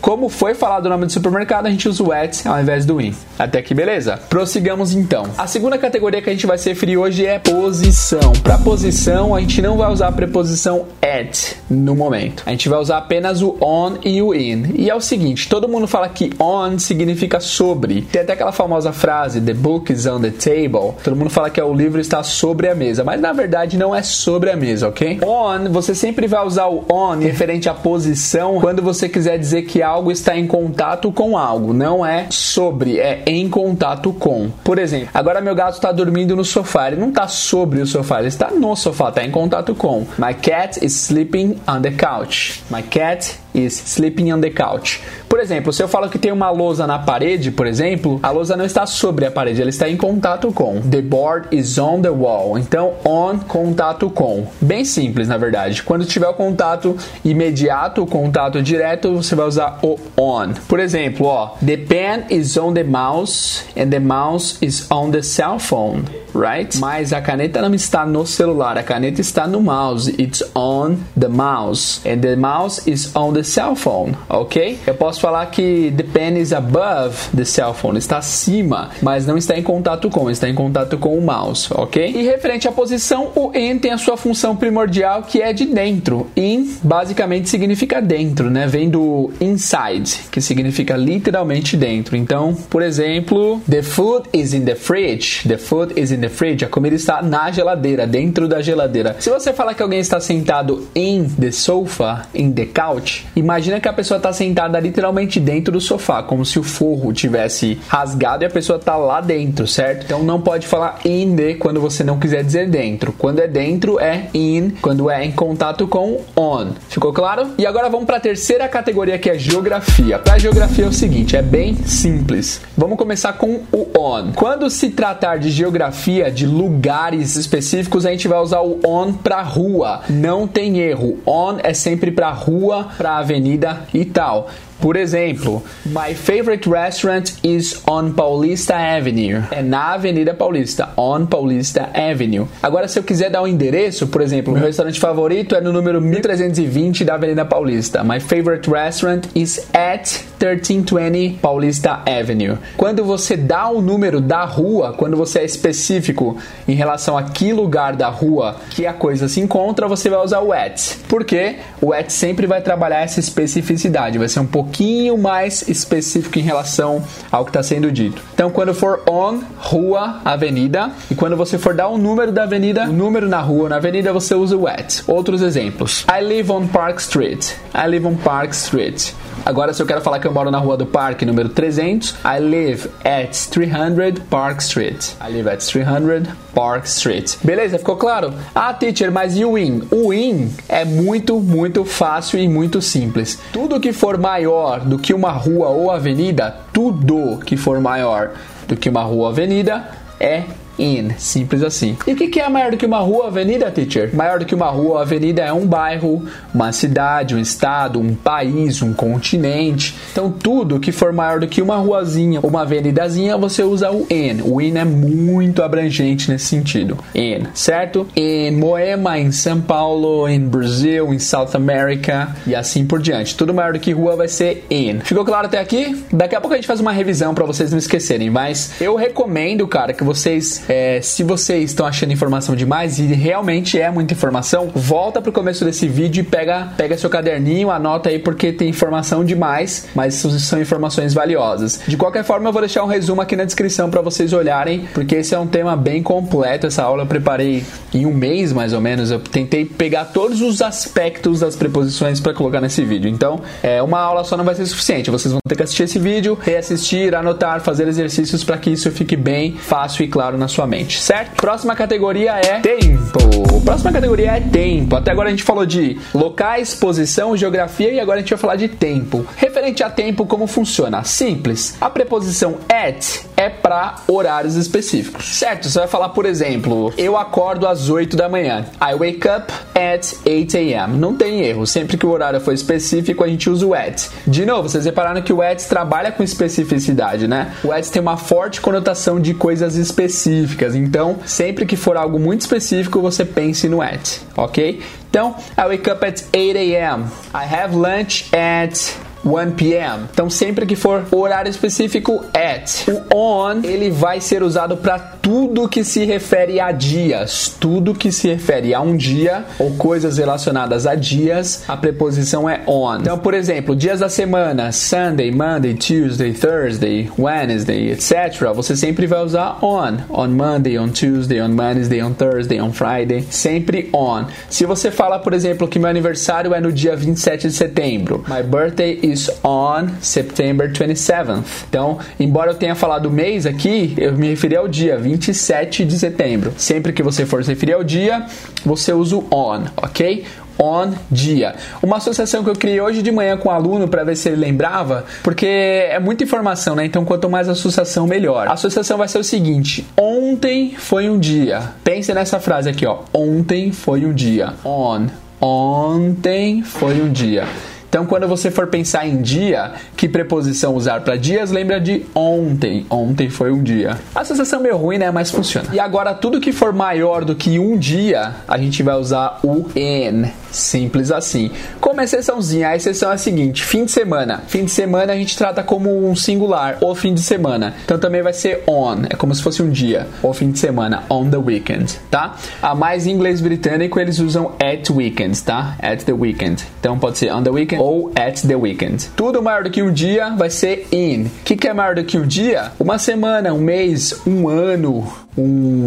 como 0.00 0.28
foi 0.28 0.54
falado 0.54 0.86
o 0.86 0.88
nome 0.88 1.06
do 1.06 1.12
supermercado, 1.12 1.66
a 1.66 1.70
gente 1.70 1.88
usa 1.88 2.02
o 2.02 2.12
at 2.12 2.46
ao 2.46 2.60
invés 2.60 2.84
do 2.84 3.00
in. 3.00 3.14
Até 3.38 3.58
aqui, 3.58 3.74
beleza? 3.74 4.18
Prossigamos 4.28 4.92
então. 4.94 5.26
A 5.36 5.46
segunda 5.46 5.78
categoria 5.78 6.20
que 6.20 6.28
a 6.28 6.32
gente 6.32 6.46
vai 6.46 6.58
se 6.58 6.68
referir 6.68 6.96
hoje 6.96 7.24
é 7.26 7.38
posição. 7.38 8.32
Para 8.42 8.58
posição, 8.58 9.34
a 9.34 9.40
gente 9.40 9.60
não 9.62 9.76
vai 9.76 9.90
usar 9.92 10.08
a 10.08 10.12
preposição 10.12 10.86
at 11.02 11.54
no 11.70 11.94
momento. 11.94 12.42
A 12.46 12.50
gente 12.50 12.68
vai 12.68 12.78
usar 12.78 12.98
apenas 12.98 13.42
o 13.42 13.56
on 13.60 13.98
e 14.04 14.20
o 14.22 14.34
in. 14.34 14.72
E 14.74 14.90
é 14.90 14.94
o 14.94 15.00
seguinte, 15.00 15.48
todo 15.48 15.68
mundo 15.68 15.86
fala 15.86 16.08
que 16.08 16.32
on 16.38 16.78
significa 16.78 17.40
sobre. 17.40 18.02
Tem 18.02 18.22
até 18.22 18.32
aquela 18.32 18.52
famosa 18.52 18.92
frase, 18.92 19.40
the 19.40 19.54
book 19.54 19.92
is 19.92 20.06
on 20.06 20.20
the 20.20 20.30
table. 20.30 20.94
Todo 21.02 21.16
mundo 21.16 21.30
fala 21.30 21.50
que 21.50 21.60
o 21.60 21.74
livro 21.74 22.00
está 22.00 22.22
sobre 22.22 22.68
a 22.68 22.74
mesa, 22.74 23.04
mas 23.04 23.20
na 23.20 23.32
verdade 23.32 23.76
não 23.76 23.94
é 23.94 24.02
sobre 24.02 24.50
a 24.50 24.56
mesa, 24.56 24.88
ok? 24.88 25.20
On, 25.22 25.70
você 25.70 25.94
sempre 25.94 26.26
vai 26.26 26.44
usar 26.44 26.66
o 26.66 26.84
on 26.90 27.18
referente 27.18 27.68
à 27.68 27.74
posição 27.74 28.60
quando 28.60 28.82
você 28.82 29.08
quiser 29.08 29.38
dizer 29.38 29.62
que 29.62 29.82
algo 29.88 30.12
está 30.12 30.36
em 30.36 30.46
contato 30.46 31.10
com 31.10 31.36
algo. 31.36 31.72
Não 31.72 32.04
é 32.04 32.26
sobre, 32.30 32.98
é 32.98 33.22
em 33.26 33.48
contato 33.48 34.12
com. 34.12 34.50
Por 34.62 34.78
exemplo, 34.78 35.08
agora 35.14 35.40
meu 35.40 35.54
gato 35.54 35.74
está 35.74 35.90
dormindo 35.90 36.36
no 36.36 36.44
sofá. 36.44 36.88
Ele 36.88 37.00
não 37.00 37.08
está 37.08 37.26
sobre 37.26 37.80
o 37.80 37.86
sofá, 37.86 38.18
ele 38.18 38.28
está 38.28 38.50
no 38.50 38.76
sofá, 38.76 39.08
está 39.08 39.24
em 39.24 39.30
contato 39.30 39.74
com. 39.74 40.06
My 40.18 40.34
cat 40.34 40.84
is 40.84 40.92
sleeping 40.92 41.58
on 41.66 41.80
the 41.80 41.90
couch. 41.92 42.62
My 42.70 42.82
cat 42.82 43.36
is 43.54 43.72
sleeping 43.74 44.32
on 44.32 44.40
the 44.40 44.50
couch. 44.50 45.00
Por 45.38 45.44
exemplo, 45.44 45.72
se 45.72 45.80
eu 45.80 45.86
falo 45.86 46.10
que 46.10 46.18
tem 46.18 46.32
uma 46.32 46.50
lousa 46.50 46.84
na 46.84 46.98
parede, 46.98 47.52
por 47.52 47.64
exemplo, 47.64 48.18
a 48.24 48.30
lousa 48.32 48.56
não 48.56 48.64
está 48.64 48.86
sobre 48.86 49.24
a 49.24 49.30
parede, 49.30 49.60
ela 49.60 49.70
está 49.70 49.88
em 49.88 49.96
contato 49.96 50.50
com. 50.50 50.80
The 50.80 51.00
board 51.00 51.56
is 51.56 51.78
on 51.78 52.02
the 52.02 52.10
wall. 52.10 52.58
Então, 52.58 52.94
on, 53.04 53.38
contato 53.46 54.10
com. 54.10 54.48
Bem 54.60 54.84
simples, 54.84 55.28
na 55.28 55.36
verdade. 55.36 55.84
Quando 55.84 56.04
tiver 56.04 56.26
o 56.26 56.34
contato 56.34 56.96
imediato, 57.24 58.02
o 58.02 58.06
contato 58.06 58.60
direto, 58.60 59.14
você 59.14 59.36
vai 59.36 59.46
usar 59.46 59.78
o 59.80 59.96
on. 60.16 60.54
Por 60.66 60.80
exemplo, 60.80 61.26
ó, 61.26 61.54
the 61.64 61.76
pen 61.76 62.24
is 62.30 62.56
on 62.56 62.74
the 62.74 62.82
mouse 62.82 63.62
and 63.76 63.90
the 63.90 64.00
mouse 64.00 64.58
is 64.60 64.90
on 64.90 65.12
the 65.12 65.22
cell 65.22 65.60
phone, 65.60 66.02
right? 66.34 66.76
Mas 66.78 67.12
a 67.12 67.20
caneta 67.20 67.60
não 67.62 67.74
está 67.74 68.06
no 68.06 68.26
celular, 68.26 68.78
a 68.78 68.82
caneta 68.82 69.20
está 69.20 69.46
no 69.46 69.60
mouse. 69.60 70.14
It's 70.18 70.42
on 70.54 70.96
the 71.18 71.28
mouse 71.28 72.00
and 72.06 72.20
the 72.20 72.36
mouse 72.36 72.88
is 72.88 73.14
on 73.14 73.32
the 73.32 73.42
cell 73.42 73.74
phone, 73.74 74.14
ok? 74.28 74.78
Eu 74.86 74.94
posso 74.94 75.20
falar 75.20 75.46
que 75.46 75.92
the 75.96 76.02
pen 76.02 76.38
is 76.38 76.52
above 76.52 77.16
the 77.34 77.44
cell 77.44 77.74
phone, 77.74 77.98
está 77.98 78.18
acima, 78.18 78.90
mas 79.02 79.26
não 79.26 79.36
está 79.36 79.58
em 79.58 79.62
contato 79.62 80.08
com, 80.10 80.30
está 80.30 80.48
em 80.48 80.54
contato 80.54 80.98
com 80.98 81.16
o 81.16 81.20
mouse, 81.20 81.68
ok? 81.72 82.12
E 82.14 82.22
referente 82.22 82.68
à 82.68 82.72
posição, 82.72 83.30
o 83.34 83.52
in 83.56 83.78
tem 83.78 83.92
a 83.92 83.98
sua 83.98 84.16
função 84.16 84.56
primordial 84.56 85.22
que 85.22 85.40
é 85.40 85.52
de 85.52 85.66
dentro. 85.66 86.28
In 86.36 86.76
basicamente 86.82 87.48
significa 87.48 88.00
dentro, 88.00 88.50
né? 88.50 88.66
Vem 88.66 88.88
do 88.88 89.30
inside, 89.40 90.20
que 90.30 90.40
significa 90.40 90.96
literalmente 90.96 91.76
dentro. 91.76 92.16
Então, 92.16 92.54
por 92.68 92.82
exemplo, 92.82 93.60
the 93.68 93.82
food 93.82 94.28
is 94.32 94.52
in 94.52 94.64
the 94.64 94.74
fridge. 94.74 95.46
The 95.46 95.58
food 95.58 95.98
is 96.00 96.10
in 96.10 96.17
the 96.20 96.28
fridge. 96.28 96.64
A 96.64 96.68
comida 96.68 96.96
está 96.96 97.22
na 97.22 97.50
geladeira, 97.50 98.06
dentro 98.06 98.48
da 98.48 98.60
geladeira. 98.60 99.16
Se 99.18 99.30
você 99.30 99.52
falar 99.52 99.74
que 99.74 99.82
alguém 99.82 100.00
está 100.00 100.20
sentado 100.20 100.88
in 100.94 101.28
the 101.40 101.50
sofa, 101.50 102.26
in 102.34 102.52
the 102.52 102.66
couch, 102.66 103.26
imagina 103.34 103.80
que 103.80 103.88
a 103.88 103.92
pessoa 103.92 104.18
está 104.18 104.32
sentada 104.32 104.78
literalmente 104.80 105.40
dentro 105.40 105.72
do 105.72 105.80
sofá, 105.80 106.22
como 106.22 106.44
se 106.44 106.58
o 106.58 106.62
forro 106.62 107.12
tivesse 107.12 107.78
rasgado 107.88 108.44
e 108.44 108.46
a 108.46 108.50
pessoa 108.50 108.78
está 108.78 108.96
lá 108.96 109.20
dentro, 109.20 109.66
certo? 109.66 110.04
Então 110.04 110.22
não 110.22 110.40
pode 110.40 110.66
falar 110.66 111.00
in 111.04 111.36
the 111.36 111.54
quando 111.54 111.80
você 111.80 112.02
não 112.04 112.18
quiser 112.18 112.44
dizer 112.44 112.68
dentro. 112.68 113.12
Quando 113.12 113.40
é 113.40 113.48
dentro 113.48 114.00
é 114.00 114.28
in, 114.34 114.70
quando 114.80 115.10
é 115.10 115.24
em 115.24 115.32
contato 115.32 115.86
com 115.86 116.20
on. 116.36 116.68
Ficou 116.88 117.12
claro? 117.12 117.48
E 117.58 117.66
agora 117.66 117.88
vamos 117.88 118.06
para 118.06 118.16
a 118.16 118.20
terceira 118.20 118.68
categoria 118.68 119.18
que 119.18 119.30
é 119.30 119.38
geografia. 119.38 120.18
Para 120.18 120.38
geografia 120.38 120.84
é 120.84 120.88
o 120.88 120.92
seguinte, 120.92 121.36
é 121.36 121.42
bem 121.42 121.74
simples. 121.84 122.60
Vamos 122.76 122.98
começar 122.98 123.32
com 123.34 123.60
o 123.72 123.88
on. 123.98 124.32
Quando 124.34 124.68
se 124.70 124.90
tratar 124.90 125.38
de 125.38 125.50
geografia, 125.50 126.07
de 126.32 126.46
lugares 126.46 127.36
específicos, 127.36 128.06
a 128.06 128.10
gente 128.10 128.26
vai 128.26 128.40
usar 128.40 128.62
o 128.62 128.80
on 128.84 129.12
para 129.12 129.42
rua. 129.42 130.00
Não 130.08 130.46
tem 130.46 130.78
erro. 130.78 131.18
On 131.26 131.58
é 131.62 131.74
sempre 131.74 132.10
para 132.10 132.30
rua, 132.30 132.88
para 132.96 133.18
avenida 133.18 133.82
e 133.92 134.04
tal. 134.06 134.48
Por 134.80 134.96
exemplo, 134.96 135.62
my 135.86 136.14
favorite 136.14 136.68
restaurant 136.68 137.32
is 137.42 137.82
on 137.88 138.12
Paulista 138.12 138.76
Avenue. 138.76 139.42
É 139.50 139.60
na 139.60 139.94
Avenida 139.94 140.32
Paulista, 140.32 140.90
on 140.96 141.26
Paulista 141.26 141.90
Avenue. 141.92 142.46
Agora, 142.62 142.86
se 142.86 142.98
eu 142.98 143.02
quiser 143.02 143.28
dar 143.28 143.42
um 143.42 143.46
endereço, 143.46 144.06
por 144.06 144.22
exemplo, 144.22 144.52
meu 144.52 144.62
restaurante 144.62 145.00
favorito 145.00 145.56
é 145.56 145.60
no 145.60 145.72
número 145.72 146.00
1320 146.00 147.04
da 147.04 147.14
Avenida 147.14 147.44
Paulista. 147.44 148.04
My 148.04 148.20
favorite 148.20 148.70
restaurant 148.70 149.24
is 149.34 149.66
at 149.74 150.08
1320 150.38 151.38
Paulista 151.42 152.00
Avenue. 152.06 152.56
Quando 152.76 153.04
você 153.04 153.36
dá 153.36 153.68
o 153.68 153.82
número 153.82 154.20
da 154.20 154.44
rua, 154.44 154.92
quando 154.92 155.16
você 155.16 155.40
é 155.40 155.44
específico 155.44 156.36
em 156.68 156.74
relação 156.74 157.18
a 157.18 157.24
que 157.24 157.52
lugar 157.52 157.96
da 157.96 158.08
rua 158.08 158.56
que 158.70 158.86
a 158.86 158.92
coisa 158.92 159.28
se 159.28 159.40
encontra, 159.40 159.88
você 159.88 160.08
vai 160.08 160.24
usar 160.24 160.40
o 160.40 160.52
at. 160.52 160.96
Porque 161.08 161.56
o 161.80 161.92
at 161.92 162.10
sempre 162.10 162.46
vai 162.46 162.60
trabalhar 162.60 163.00
essa 163.00 163.18
especificidade, 163.18 164.18
vai 164.18 164.28
ser 164.28 164.40
um 164.40 164.46
pouco 164.46 164.67
pouquinho 164.68 165.16
mais 165.16 165.66
específico 165.66 166.38
em 166.38 166.42
relação 166.42 167.02
ao 167.32 167.44
que 167.44 167.50
está 167.50 167.62
sendo 167.62 167.90
dito. 167.90 168.22
Então, 168.34 168.50
quando 168.50 168.74
for 168.74 169.02
on, 169.08 169.40
rua, 169.56 170.20
avenida, 170.24 170.90
e 171.10 171.14
quando 171.14 171.36
você 171.36 171.58
for 171.58 171.74
dar 171.74 171.88
o 171.88 171.94
um 171.94 171.98
número 171.98 172.30
da 172.30 172.42
avenida, 172.42 172.84
o 172.84 172.92
número 172.92 173.28
na 173.28 173.40
rua 173.40 173.64
ou 173.64 173.68
na 173.68 173.76
avenida, 173.76 174.12
você 174.12 174.34
usa 174.34 174.56
o 174.56 174.68
at. 174.68 175.02
Outros 175.06 175.40
exemplos. 175.40 176.04
I 176.08 176.22
live 176.22 176.52
on 176.52 176.66
Park 176.66 176.98
Street. 177.00 177.52
I 177.74 177.88
live 177.88 178.06
on 178.06 178.16
Park 178.16 178.52
Street. 178.52 179.12
Agora, 179.44 179.72
se 179.72 179.80
eu 179.80 179.86
quero 179.86 180.00
falar 180.00 180.18
que 180.18 180.26
eu 180.26 180.32
moro 180.32 180.50
na 180.50 180.58
rua 180.58 180.76
do 180.76 180.84
parque, 180.84 181.24
número 181.24 181.48
300, 181.48 182.16
I 182.24 182.38
live 182.38 182.90
at 183.04 183.34
300 183.50 184.22
Park 184.28 184.60
Street. 184.60 185.12
I 185.26 185.32
live 185.32 185.48
at 185.48 185.64
300 185.64 186.28
Park 186.54 186.84
Street. 186.86 187.36
Beleza? 187.42 187.78
Ficou 187.78 187.96
claro? 187.96 188.34
Ah, 188.54 188.74
teacher, 188.74 189.12
mas 189.12 189.36
e 189.36 189.44
o 189.44 189.56
in? 189.56 189.82
O 189.90 190.12
in 190.12 190.50
é 190.68 190.84
muito, 190.84 191.40
muito 191.40 191.84
fácil 191.84 192.38
e 192.38 192.48
muito 192.48 192.82
simples. 192.82 193.38
Tudo 193.52 193.80
que 193.80 193.92
for 193.92 194.18
maior 194.18 194.57
do 194.84 194.98
que 194.98 195.14
uma 195.14 195.30
rua 195.30 195.68
ou 195.68 195.90
avenida, 195.90 196.54
tudo 196.72 197.38
que 197.44 197.56
for 197.56 197.80
maior 197.80 198.30
do 198.66 198.76
que 198.76 198.88
uma 198.88 199.02
rua 199.02 199.26
ou 199.26 199.26
avenida 199.28 199.88
é 200.20 200.44
in. 200.78 201.10
Simples 201.18 201.62
assim. 201.62 201.96
E 202.06 202.12
o 202.12 202.16
que, 202.16 202.28
que 202.28 202.40
é 202.40 202.48
maior 202.48 202.70
do 202.70 202.76
que 202.76 202.86
uma 202.86 202.98
rua 202.98 203.28
avenida, 203.28 203.70
teacher? 203.70 204.14
Maior 204.14 204.38
do 204.38 204.44
que 204.44 204.54
uma 204.54 204.68
rua 204.68 205.02
avenida 205.02 205.42
é 205.42 205.52
um 205.52 205.66
bairro, 205.66 206.24
uma 206.54 206.72
cidade, 206.72 207.34
um 207.34 207.38
estado, 207.38 208.00
um 208.00 208.14
país, 208.14 208.82
um 208.82 208.92
continente. 208.92 209.94
Então, 210.12 210.30
tudo 210.30 210.80
que 210.80 210.92
for 210.92 211.12
maior 211.12 211.40
do 211.40 211.46
que 211.46 211.62
uma 211.62 211.76
ruazinha 211.76 212.40
uma 212.42 212.62
avenidazinha, 212.62 213.36
você 213.36 213.62
usa 213.62 213.90
o 213.90 214.06
in. 214.10 214.40
O 214.42 214.60
in 214.60 214.76
é 214.76 214.84
muito 214.84 215.62
abrangente 215.62 216.30
nesse 216.30 216.46
sentido. 216.46 216.98
In, 217.14 217.46
certo? 217.54 218.06
Em 218.16 218.50
Moema, 218.50 219.18
em 219.18 219.30
São 219.30 219.60
Paulo, 219.60 220.28
em 220.28 220.40
Brasil, 220.40 221.12
em 221.12 221.18
South 221.18 221.50
America 221.54 222.34
e 222.46 222.54
assim 222.54 222.86
por 222.86 223.00
diante. 223.00 223.36
Tudo 223.36 223.54
maior 223.54 223.72
do 223.72 223.78
que 223.78 223.92
rua 223.92 224.16
vai 224.16 224.28
ser 224.28 224.66
in. 224.70 225.00
Ficou 225.00 225.24
claro 225.24 225.46
até 225.46 225.58
aqui? 225.58 226.04
Daqui 226.12 226.34
a 226.34 226.40
pouco 226.40 226.54
a 226.54 226.56
gente 226.56 226.66
faz 226.66 226.80
uma 226.80 226.92
revisão 226.92 227.34
para 227.34 227.44
vocês 227.44 227.70
não 227.70 227.78
esquecerem, 227.78 228.30
mas 228.30 228.80
eu 228.80 228.96
recomendo, 228.96 229.66
cara, 229.66 229.92
que 229.92 230.04
vocês 230.04 230.62
é, 230.68 231.00
se 231.00 231.22
vocês 231.22 231.70
estão 231.70 231.86
achando 231.86 232.12
informação 232.12 232.54
demais 232.54 232.98
e 232.98 233.06
realmente 233.06 233.80
é 233.80 233.90
muita 233.90 234.12
informação, 234.12 234.70
volta 234.74 235.20
pro 235.22 235.32
começo 235.32 235.64
desse 235.64 235.88
vídeo 235.88 236.20
e 236.20 236.24
pega, 236.24 236.68
pega 236.76 236.96
seu 236.98 237.08
caderninho, 237.08 237.70
anota 237.70 238.10
aí 238.10 238.18
porque 238.18 238.52
tem 238.52 238.68
informação 238.68 239.24
demais, 239.24 239.88
mas 239.94 240.14
são 240.14 240.60
informações 240.60 241.14
valiosas. 241.14 241.80
De 241.86 241.96
qualquer 241.96 242.24
forma, 242.24 242.48
eu 242.48 242.52
vou 242.52 242.60
deixar 242.60 242.84
um 242.84 242.86
resumo 242.86 243.22
aqui 243.22 243.34
na 243.34 243.44
descrição 243.44 243.90
para 243.90 244.02
vocês 244.02 244.32
olharem, 244.32 244.86
porque 244.92 245.16
esse 245.16 245.34
é 245.34 245.38
um 245.38 245.46
tema 245.46 245.76
bem 245.76 246.02
completo. 246.02 246.66
Essa 246.66 246.82
aula 246.82 247.02
eu 247.02 247.06
preparei 247.06 247.64
em 247.94 248.04
um 248.04 248.12
mês 248.12 248.52
mais 248.52 248.72
ou 248.72 248.80
menos. 248.80 249.10
Eu 249.10 249.20
tentei 249.20 249.64
pegar 249.64 250.06
todos 250.06 250.42
os 250.42 250.60
aspectos 250.60 251.40
das 251.40 251.56
preposições 251.56 252.20
para 252.20 252.34
colocar 252.34 252.60
nesse 252.60 252.84
vídeo. 252.84 253.08
Então, 253.08 253.40
é, 253.62 253.82
uma 253.82 254.00
aula 254.00 254.24
só 254.24 254.36
não 254.36 254.44
vai 254.44 254.54
ser 254.54 254.66
suficiente. 254.66 255.10
Vocês 255.10 255.32
vão 255.32 255.40
ter 255.46 255.56
que 255.56 255.62
assistir 255.62 255.84
esse 255.84 255.98
vídeo, 255.98 256.38
reassistir, 256.40 257.14
anotar, 257.14 257.60
fazer 257.60 257.88
exercícios 257.88 258.44
para 258.44 258.58
que 258.58 258.70
isso 258.70 258.90
fique 258.90 259.16
bem 259.16 259.56
fácil 259.56 260.04
e 260.04 260.08
claro 260.08 260.36
na 260.36 260.48
sua 260.48 260.57
sua 260.58 260.66
mente, 260.66 261.00
certo? 261.00 261.36
Próxima 261.36 261.76
categoria 261.76 262.32
é 262.32 262.58
tempo. 262.58 263.60
Próxima 263.64 263.92
categoria 263.92 264.32
é 264.32 264.40
tempo. 264.40 264.96
Até 264.96 265.12
agora 265.12 265.28
a 265.28 265.30
gente 265.30 265.44
falou 265.44 265.64
de 265.64 265.96
locais, 266.12 266.74
posição, 266.74 267.36
geografia 267.36 267.92
e 267.92 268.00
agora 268.00 268.18
a 268.18 268.20
gente 268.22 268.30
vai 268.30 268.38
falar 268.38 268.56
de 268.56 268.66
tempo. 268.66 269.24
Referente 269.36 269.84
a 269.84 269.90
tempo, 269.90 270.26
como 270.26 270.48
funciona? 270.48 271.04
Simples. 271.04 271.76
A 271.80 271.88
preposição 271.88 272.56
at 272.68 273.20
é 273.36 273.48
para 273.48 273.96
horários 274.08 274.56
específicos, 274.56 275.38
certo? 275.38 275.68
Você 275.68 275.78
vai 275.78 275.86
falar, 275.86 276.08
por 276.08 276.26
exemplo, 276.26 276.92
eu 276.98 277.16
acordo 277.16 277.68
às 277.68 277.88
8 277.88 278.16
da 278.16 278.28
manhã. 278.28 278.64
I 278.80 278.94
wake 278.94 279.28
up 279.28 279.52
at 279.76 280.12
8 280.26 280.56
a.m. 280.56 280.96
Não 280.96 281.14
tem 281.14 281.42
erro. 281.42 281.66
Sempre 281.66 281.96
que 281.96 282.06
o 282.06 282.10
horário 282.10 282.40
for 282.40 282.52
específico, 282.52 283.22
a 283.22 283.28
gente 283.28 283.48
usa 283.48 283.64
o 283.64 283.74
at. 283.74 284.08
De 284.26 284.44
novo, 284.44 284.68
vocês 284.68 284.84
repararam 284.86 285.22
que 285.22 285.32
o 285.32 285.40
at 285.40 285.62
trabalha 285.68 286.10
com 286.10 286.22
especificidade, 286.22 287.28
né? 287.28 287.54
O 287.62 287.70
at 287.70 287.86
tem 287.88 288.02
uma 288.02 288.16
forte 288.16 288.60
conotação 288.60 289.20
de 289.20 289.34
coisas 289.34 289.76
específicas 289.76 290.37
específicas. 290.38 290.74
Então, 290.74 291.18
sempre 291.24 291.66
que 291.66 291.76
for 291.76 291.96
algo 291.96 292.18
muito 292.18 292.42
específico, 292.42 293.00
você 293.00 293.24
pense 293.24 293.68
no 293.68 293.82
at, 293.82 294.20
ok? 294.36 294.80
Então, 295.10 295.34
I 295.56 295.62
wake 295.62 295.90
up 295.90 296.04
at 296.04 296.22
8 296.34 296.56
a.m. 296.56 297.04
I 297.34 297.54
have 297.54 297.74
lunch 297.74 298.28
at 298.34 299.07
1 299.24 299.52
p.m. 299.52 300.04
Então 300.12 300.30
sempre 300.30 300.66
que 300.66 300.76
for 300.76 301.04
horário 301.10 301.50
específico 301.50 302.24
at. 302.34 302.88
O 302.88 303.16
on, 303.16 303.60
ele 303.64 303.90
vai 303.90 304.20
ser 304.20 304.42
usado 304.42 304.76
para 304.76 304.98
tudo 304.98 305.68
que 305.68 305.84
se 305.84 306.04
refere 306.04 306.60
a 306.60 306.72
dias, 306.72 307.54
tudo 307.60 307.94
que 307.94 308.10
se 308.10 308.28
refere 308.28 308.74
a 308.74 308.80
um 308.80 308.96
dia 308.96 309.44
ou 309.58 309.72
coisas 309.72 310.18
relacionadas 310.18 310.86
a 310.86 310.94
dias, 310.94 311.64
a 311.68 311.76
preposição 311.76 312.48
é 312.48 312.62
on. 312.66 312.98
Então, 313.00 313.18
por 313.18 313.34
exemplo, 313.34 313.76
dias 313.76 314.00
da 314.00 314.08
semana, 314.08 314.72
Sunday, 314.72 315.30
Monday, 315.30 315.74
Tuesday, 315.74 316.32
Thursday, 316.32 317.10
Wednesday, 317.18 317.90
etc. 317.90 318.52
Você 318.54 318.76
sempre 318.76 319.06
vai 319.06 319.22
usar 319.22 319.58
on. 319.62 319.98
On 320.08 320.28
Monday, 320.28 320.78
on 320.78 320.88
Tuesday, 320.88 321.40
on 321.40 321.54
Wednesday, 321.56 322.02
on 322.02 322.12
Thursday, 322.12 322.60
on 322.60 322.72
Friday, 322.72 323.22
sempre 323.30 323.88
on. 323.92 324.26
Se 324.48 324.64
você 324.64 324.90
fala, 324.90 325.18
por 325.18 325.32
exemplo, 325.32 325.68
que 325.68 325.78
meu 325.78 325.88
aniversário 325.88 326.54
é 326.54 326.60
no 326.60 326.72
dia 326.72 326.96
27 326.96 327.48
de 327.48 327.54
setembro, 327.54 328.24
my 328.28 328.42
birthday 328.42 328.98
is 329.10 329.30
on 329.42 329.88
September 330.00 330.70
27th. 330.70 331.42
Então, 331.68 331.98
embora 332.18 332.50
eu 332.50 332.54
tenha 332.54 332.74
falado 332.74 333.10
mês 333.10 333.46
aqui, 333.46 333.94
eu 333.96 334.12
me 334.16 334.28
referi 334.28 334.56
ao 334.56 334.68
dia 334.68 334.98
27 334.98 335.84
de 335.84 335.98
setembro. 335.98 336.52
Sempre 336.56 336.92
que 336.92 337.02
você 337.02 337.26
for 337.26 337.44
se 337.44 337.50
referir 337.50 337.74
ao 337.74 337.84
dia, 337.84 338.26
você 338.64 338.92
usa 338.92 339.16
o 339.16 339.26
on, 339.32 339.64
ok? 339.76 340.24
on 340.58 340.92
dia. 341.10 341.54
Uma 341.82 341.98
associação 341.98 342.42
que 342.42 342.50
eu 342.50 342.54
criei 342.54 342.80
hoje 342.80 343.00
de 343.00 343.12
manhã 343.12 343.36
com 343.36 343.48
o 343.48 343.52
um 343.52 343.54
aluno 343.54 343.88
para 343.88 344.04
ver 344.04 344.16
se 344.16 344.28
ele 344.28 344.36
lembrava, 344.36 345.04
porque 345.22 345.46
é 345.46 345.98
muita 346.00 346.24
informação, 346.24 346.74
né? 346.74 346.84
Então 346.84 347.04
quanto 347.04 347.30
mais 347.30 347.48
associação, 347.48 348.06
melhor. 348.06 348.48
A 348.48 348.54
associação 348.54 348.98
vai 348.98 349.08
ser 349.08 349.18
o 349.18 349.24
seguinte: 349.24 349.86
ontem 349.96 350.74
foi 350.76 351.08
um 351.08 351.18
dia. 351.18 351.72
Pense 351.84 352.12
nessa 352.12 352.40
frase 352.40 352.68
aqui, 352.68 352.84
ó. 352.84 352.98
Ontem 353.12 353.72
foi 353.72 354.04
um 354.04 354.12
dia. 354.12 354.54
On. 354.64 355.06
Ontem 355.40 356.62
foi 356.62 357.00
um 357.00 357.12
dia. 357.12 357.46
Então, 357.88 358.04
quando 358.04 358.28
você 358.28 358.50
for 358.50 358.66
pensar 358.66 359.06
em 359.06 359.22
dia, 359.22 359.72
que 359.96 360.08
preposição 360.08 360.74
usar 360.74 361.00
para 361.00 361.16
dias, 361.16 361.50
lembra 361.50 361.80
de 361.80 362.04
ontem. 362.14 362.86
Ontem 362.90 363.30
foi 363.30 363.50
um 363.50 363.62
dia. 363.62 363.98
A 364.14 364.20
associação 364.20 364.60
é 364.60 364.62
meio 364.64 364.76
ruim, 364.76 364.98
né? 364.98 365.10
Mas 365.10 365.30
funciona. 365.30 365.68
E 365.72 365.80
agora, 365.80 366.14
tudo 366.14 366.40
que 366.40 366.52
for 366.52 366.72
maior 366.72 367.24
do 367.24 367.34
que 367.34 367.58
um 367.58 367.78
dia, 367.78 368.34
a 368.46 368.58
gente 368.58 368.82
vai 368.82 368.96
usar 368.96 369.40
o 369.42 369.66
n. 369.74 370.30
Simples 370.50 371.10
assim. 371.10 371.50
Como 371.80 372.00
exceçãozinha, 372.00 372.70
a 372.70 372.76
exceção 372.76 373.10
é 373.10 373.14
a 373.14 373.18
seguinte: 373.18 373.62
fim 373.62 373.84
de 373.84 373.92
semana. 373.92 374.42
Fim 374.46 374.64
de 374.64 374.70
semana 374.70 375.12
a 375.12 375.16
gente 375.16 375.36
trata 375.36 375.62
como 375.62 376.08
um 376.08 376.16
singular, 376.16 376.78
ou 376.80 376.94
fim 376.94 377.12
de 377.12 377.20
semana. 377.20 377.74
Então 377.84 377.98
também 377.98 378.22
vai 378.22 378.32
ser 378.32 378.62
on, 378.66 379.02
é 379.10 379.16
como 379.16 379.34
se 379.34 379.42
fosse 379.42 379.62
um 379.62 379.68
dia, 379.68 380.06
ou 380.22 380.32
fim 380.32 380.50
de 380.50 380.58
semana, 380.58 381.02
on 381.10 381.28
the 381.28 381.36
weekend, 381.36 381.98
tá? 382.10 382.36
A 382.62 382.74
mais 382.74 383.06
em 383.06 383.10
inglês 383.10 383.40
britânico 383.40 384.00
eles 384.00 384.18
usam 384.18 384.52
at 384.58 384.88
weekends, 384.90 385.42
tá? 385.42 385.76
At 385.80 386.04
the 386.04 386.12
weekend. 386.12 386.64
Então 386.80 386.98
pode 386.98 387.18
ser 387.18 387.30
on 387.32 387.42
the 387.42 387.50
weekend 387.50 387.77
ou 387.78 388.12
at 388.14 388.42
the 388.46 388.56
weekend. 388.56 389.08
Tudo 389.16 389.42
maior 389.42 389.62
do 389.62 389.70
que 389.70 389.82
um 389.82 389.92
dia 389.92 390.30
vai 390.30 390.50
ser 390.50 390.86
in. 390.92 391.24
O 391.24 391.30
que, 391.44 391.56
que 391.56 391.68
é 391.68 391.72
maior 391.72 391.94
do 391.94 392.04
que 392.04 392.18
um 392.18 392.26
dia? 392.26 392.72
Uma 392.78 392.98
semana, 392.98 393.54
um 393.54 393.60
mês, 393.60 394.20
um 394.26 394.48
ano, 394.48 395.10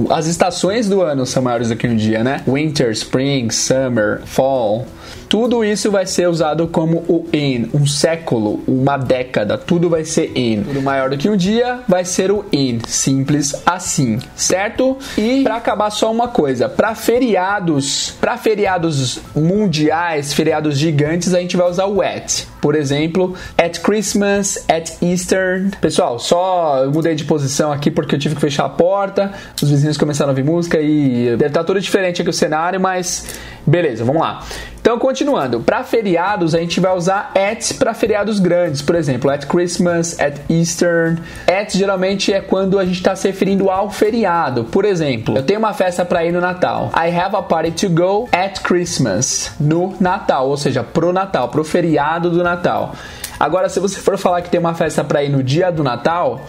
as 0.10 0.28
estações 0.28 0.88
do 0.88 1.02
ano 1.02 1.26
são 1.26 1.44
maiores 1.44 1.70
do 1.70 1.76
que 1.76 1.88
um 1.88 1.96
dia, 1.96 2.24
né? 2.24 2.42
Winter, 2.48 2.92
spring, 2.92 3.50
summer, 3.50 4.22
fall. 4.26 4.86
Tudo 5.28 5.64
isso 5.64 5.90
vai 5.90 6.06
ser 6.06 6.28
usado 6.28 6.68
como 6.68 6.98
o 7.08 7.26
in, 7.32 7.70
um 7.74 7.88
século, 7.88 8.62
uma 8.68 8.98
década, 8.98 9.58
tudo 9.58 9.90
vai 9.90 10.04
ser 10.04 10.38
in. 10.38 10.64
Tudo 10.64 10.82
maior 10.82 11.10
do 11.10 11.18
que 11.18 11.30
um 11.30 11.38
dia 11.38 11.80
vai 11.88 12.04
ser 12.04 12.32
o 12.32 12.46
in, 12.52 12.80
simples 12.86 13.56
assim, 13.66 14.20
certo? 14.36 14.98
E 15.18 15.44
para 15.44 15.56
acabar 15.56 15.90
só 15.90 16.12
uma 16.12 16.28
coisa, 16.28 16.68
para 16.68 16.94
feriados, 16.96 18.14
para 18.20 18.38
feriados 18.38 19.20
mundiais, 19.34 20.34
feriados 20.34 20.78
gigantes, 20.78 21.34
a 21.34 21.40
gente 21.40 21.56
vai 21.56 21.70
usar 21.70 21.86
o 21.86 22.02
at. 22.02 22.46
Por 22.62 22.76
exemplo, 22.76 23.34
at 23.58 23.80
Christmas, 23.80 24.64
at 24.70 24.92
Easter. 25.02 25.70
Pessoal, 25.82 26.20
só 26.20 26.84
eu 26.84 26.92
mudei 26.92 27.16
de 27.16 27.26
posição 27.26 27.72
aqui 27.72 27.90
porque 27.90 28.16
eu 28.16 28.20
tive 28.20 28.36
que 28.36 28.42
fechar 28.42 28.66
a 28.66 28.70
porta, 28.70 29.32
os 29.62 29.70
vizinhos 29.70 29.98
começaram 29.98 30.30
a 30.30 30.34
ouvir 30.34 30.44
música 30.44 30.80
e 30.80 31.32
deve 31.32 31.48
estar 31.48 31.64
tudo 31.64 31.82
diferente 31.82 32.22
aqui 32.22 32.30
o 32.30 32.34
cenário, 32.34 32.80
mas 32.80 33.26
beleza, 33.66 34.04
vamos 34.04 34.22
lá. 34.22 34.44
Então, 34.92 35.00
continuando, 35.00 35.62
para 35.62 35.86
feriados 35.86 36.54
a 36.54 36.60
gente 36.60 36.82
vai 36.82 36.94
usar 36.94 37.32
at 37.34 37.76
para 37.80 37.94
feriados 37.94 38.42
grandes, 38.42 38.82
por 38.82 38.94
exemplo, 38.94 39.32
at 39.32 39.46
Christmas, 39.46 40.20
at 40.20 40.36
Easter. 40.50 41.18
At 41.48 41.74
geralmente 41.74 42.34
é 42.34 42.42
quando 42.42 42.78
a 42.78 42.84
gente 42.84 42.98
está 42.98 43.16
se 43.16 43.26
referindo 43.26 43.70
ao 43.70 43.90
feriado. 43.90 44.66
Por 44.66 44.84
exemplo, 44.84 45.38
eu 45.38 45.44
tenho 45.44 45.60
uma 45.60 45.74
festa 45.74 46.04
para 46.04 46.26
ir 46.26 46.34
no 46.34 46.42
Natal. 46.42 46.92
I 46.94 47.10
have 47.18 47.34
a 47.34 47.42
party 47.42 47.72
to 47.72 47.90
go 47.90 48.28
at 48.34 48.60
Christmas, 48.64 49.54
no 49.62 49.96
Natal, 49.98 50.50
ou 50.50 50.58
seja, 50.58 50.84
pro 50.84 51.14
Natal, 51.14 51.48
pro 51.48 51.64
feriado 51.64 52.30
do 52.30 52.44
Natal. 52.44 52.94
Agora, 53.40 53.70
se 53.70 53.80
você 53.80 53.98
for 53.98 54.18
falar 54.18 54.42
que 54.42 54.50
tem 54.50 54.60
uma 54.60 54.74
festa 54.74 55.06
para 55.06 55.24
ir 55.24 55.30
no 55.30 55.42
dia 55.42 55.72
do 55.72 55.86
Natal, 55.86 56.42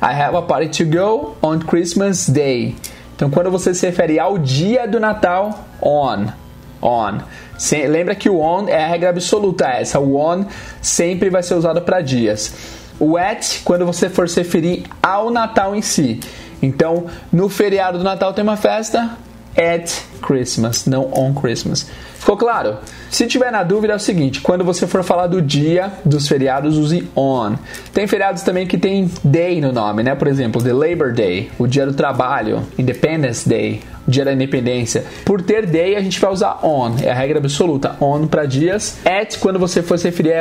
I 0.00 0.14
have 0.14 0.36
a 0.36 0.42
party 0.42 0.84
to 0.84 0.88
go 0.88 1.36
on 1.42 1.58
Christmas 1.58 2.28
Day. 2.28 2.76
Então, 3.16 3.28
quando 3.28 3.50
você 3.50 3.74
se 3.74 3.84
refere 3.84 4.20
ao 4.20 4.38
dia 4.38 4.86
do 4.86 5.00
Natal, 5.00 5.66
on, 5.82 6.28
on. 6.82 7.18
Sem, 7.56 7.86
lembra 7.86 8.14
que 8.14 8.28
o 8.28 8.40
on 8.40 8.68
é 8.68 8.84
a 8.84 8.88
regra 8.88 9.10
absoluta 9.10 9.66
essa. 9.66 9.98
O 9.98 10.16
on 10.16 10.44
sempre 10.80 11.30
vai 11.30 11.42
ser 11.42 11.54
usado 11.54 11.82
para 11.82 12.00
dias. 12.00 12.54
O 13.00 13.16
at, 13.16 13.62
quando 13.64 13.86
você 13.86 14.08
for 14.08 14.28
se 14.28 14.40
referir 14.40 14.84
ao 15.02 15.30
Natal 15.30 15.74
em 15.74 15.82
si. 15.82 16.20
Então, 16.60 17.06
no 17.32 17.48
feriado 17.48 17.98
do 17.98 18.04
Natal 18.04 18.32
tem 18.32 18.42
uma 18.42 18.56
festa 18.56 19.16
at 19.56 19.90
Christmas, 20.20 20.86
não 20.86 21.10
on 21.12 21.34
Christmas. 21.34 21.88
Ficou 22.18 22.36
claro? 22.36 22.76
Se 23.10 23.26
tiver 23.26 23.50
na 23.50 23.62
dúvida 23.62 23.92
é 23.92 23.96
o 23.96 23.98
seguinte, 23.98 24.40
quando 24.40 24.64
você 24.64 24.86
for 24.86 25.02
falar 25.02 25.28
do 25.28 25.40
dia 25.40 25.92
dos 26.04 26.28
feriados, 26.28 26.76
use 26.76 27.08
on. 27.16 27.54
Tem 27.92 28.06
feriados 28.06 28.42
também 28.42 28.66
que 28.66 28.76
tem 28.76 29.10
day 29.24 29.60
no 29.60 29.72
nome, 29.72 30.02
né? 30.02 30.14
Por 30.14 30.28
exemplo, 30.28 30.62
the 30.62 30.72
Labor 30.72 31.12
Day, 31.12 31.50
o 31.58 31.66
dia 31.66 31.86
do 31.86 31.94
trabalho, 31.94 32.62
Independence 32.76 33.48
Day, 33.48 33.82
dia 34.08 34.24
da 34.24 34.32
independência. 34.32 35.04
Por 35.24 35.42
ter 35.42 35.66
day, 35.66 35.94
a 35.94 36.00
gente 36.00 36.18
vai 36.18 36.32
usar 36.32 36.58
on, 36.64 36.96
é 37.02 37.10
a 37.10 37.14
regra 37.14 37.38
absoluta. 37.38 37.96
On 38.00 38.26
para 38.26 38.46
dias, 38.46 38.98
at 39.04 39.38
quando 39.38 39.58
você 39.58 39.82
for 39.82 39.98
se 39.98 40.06
referir 40.08 40.34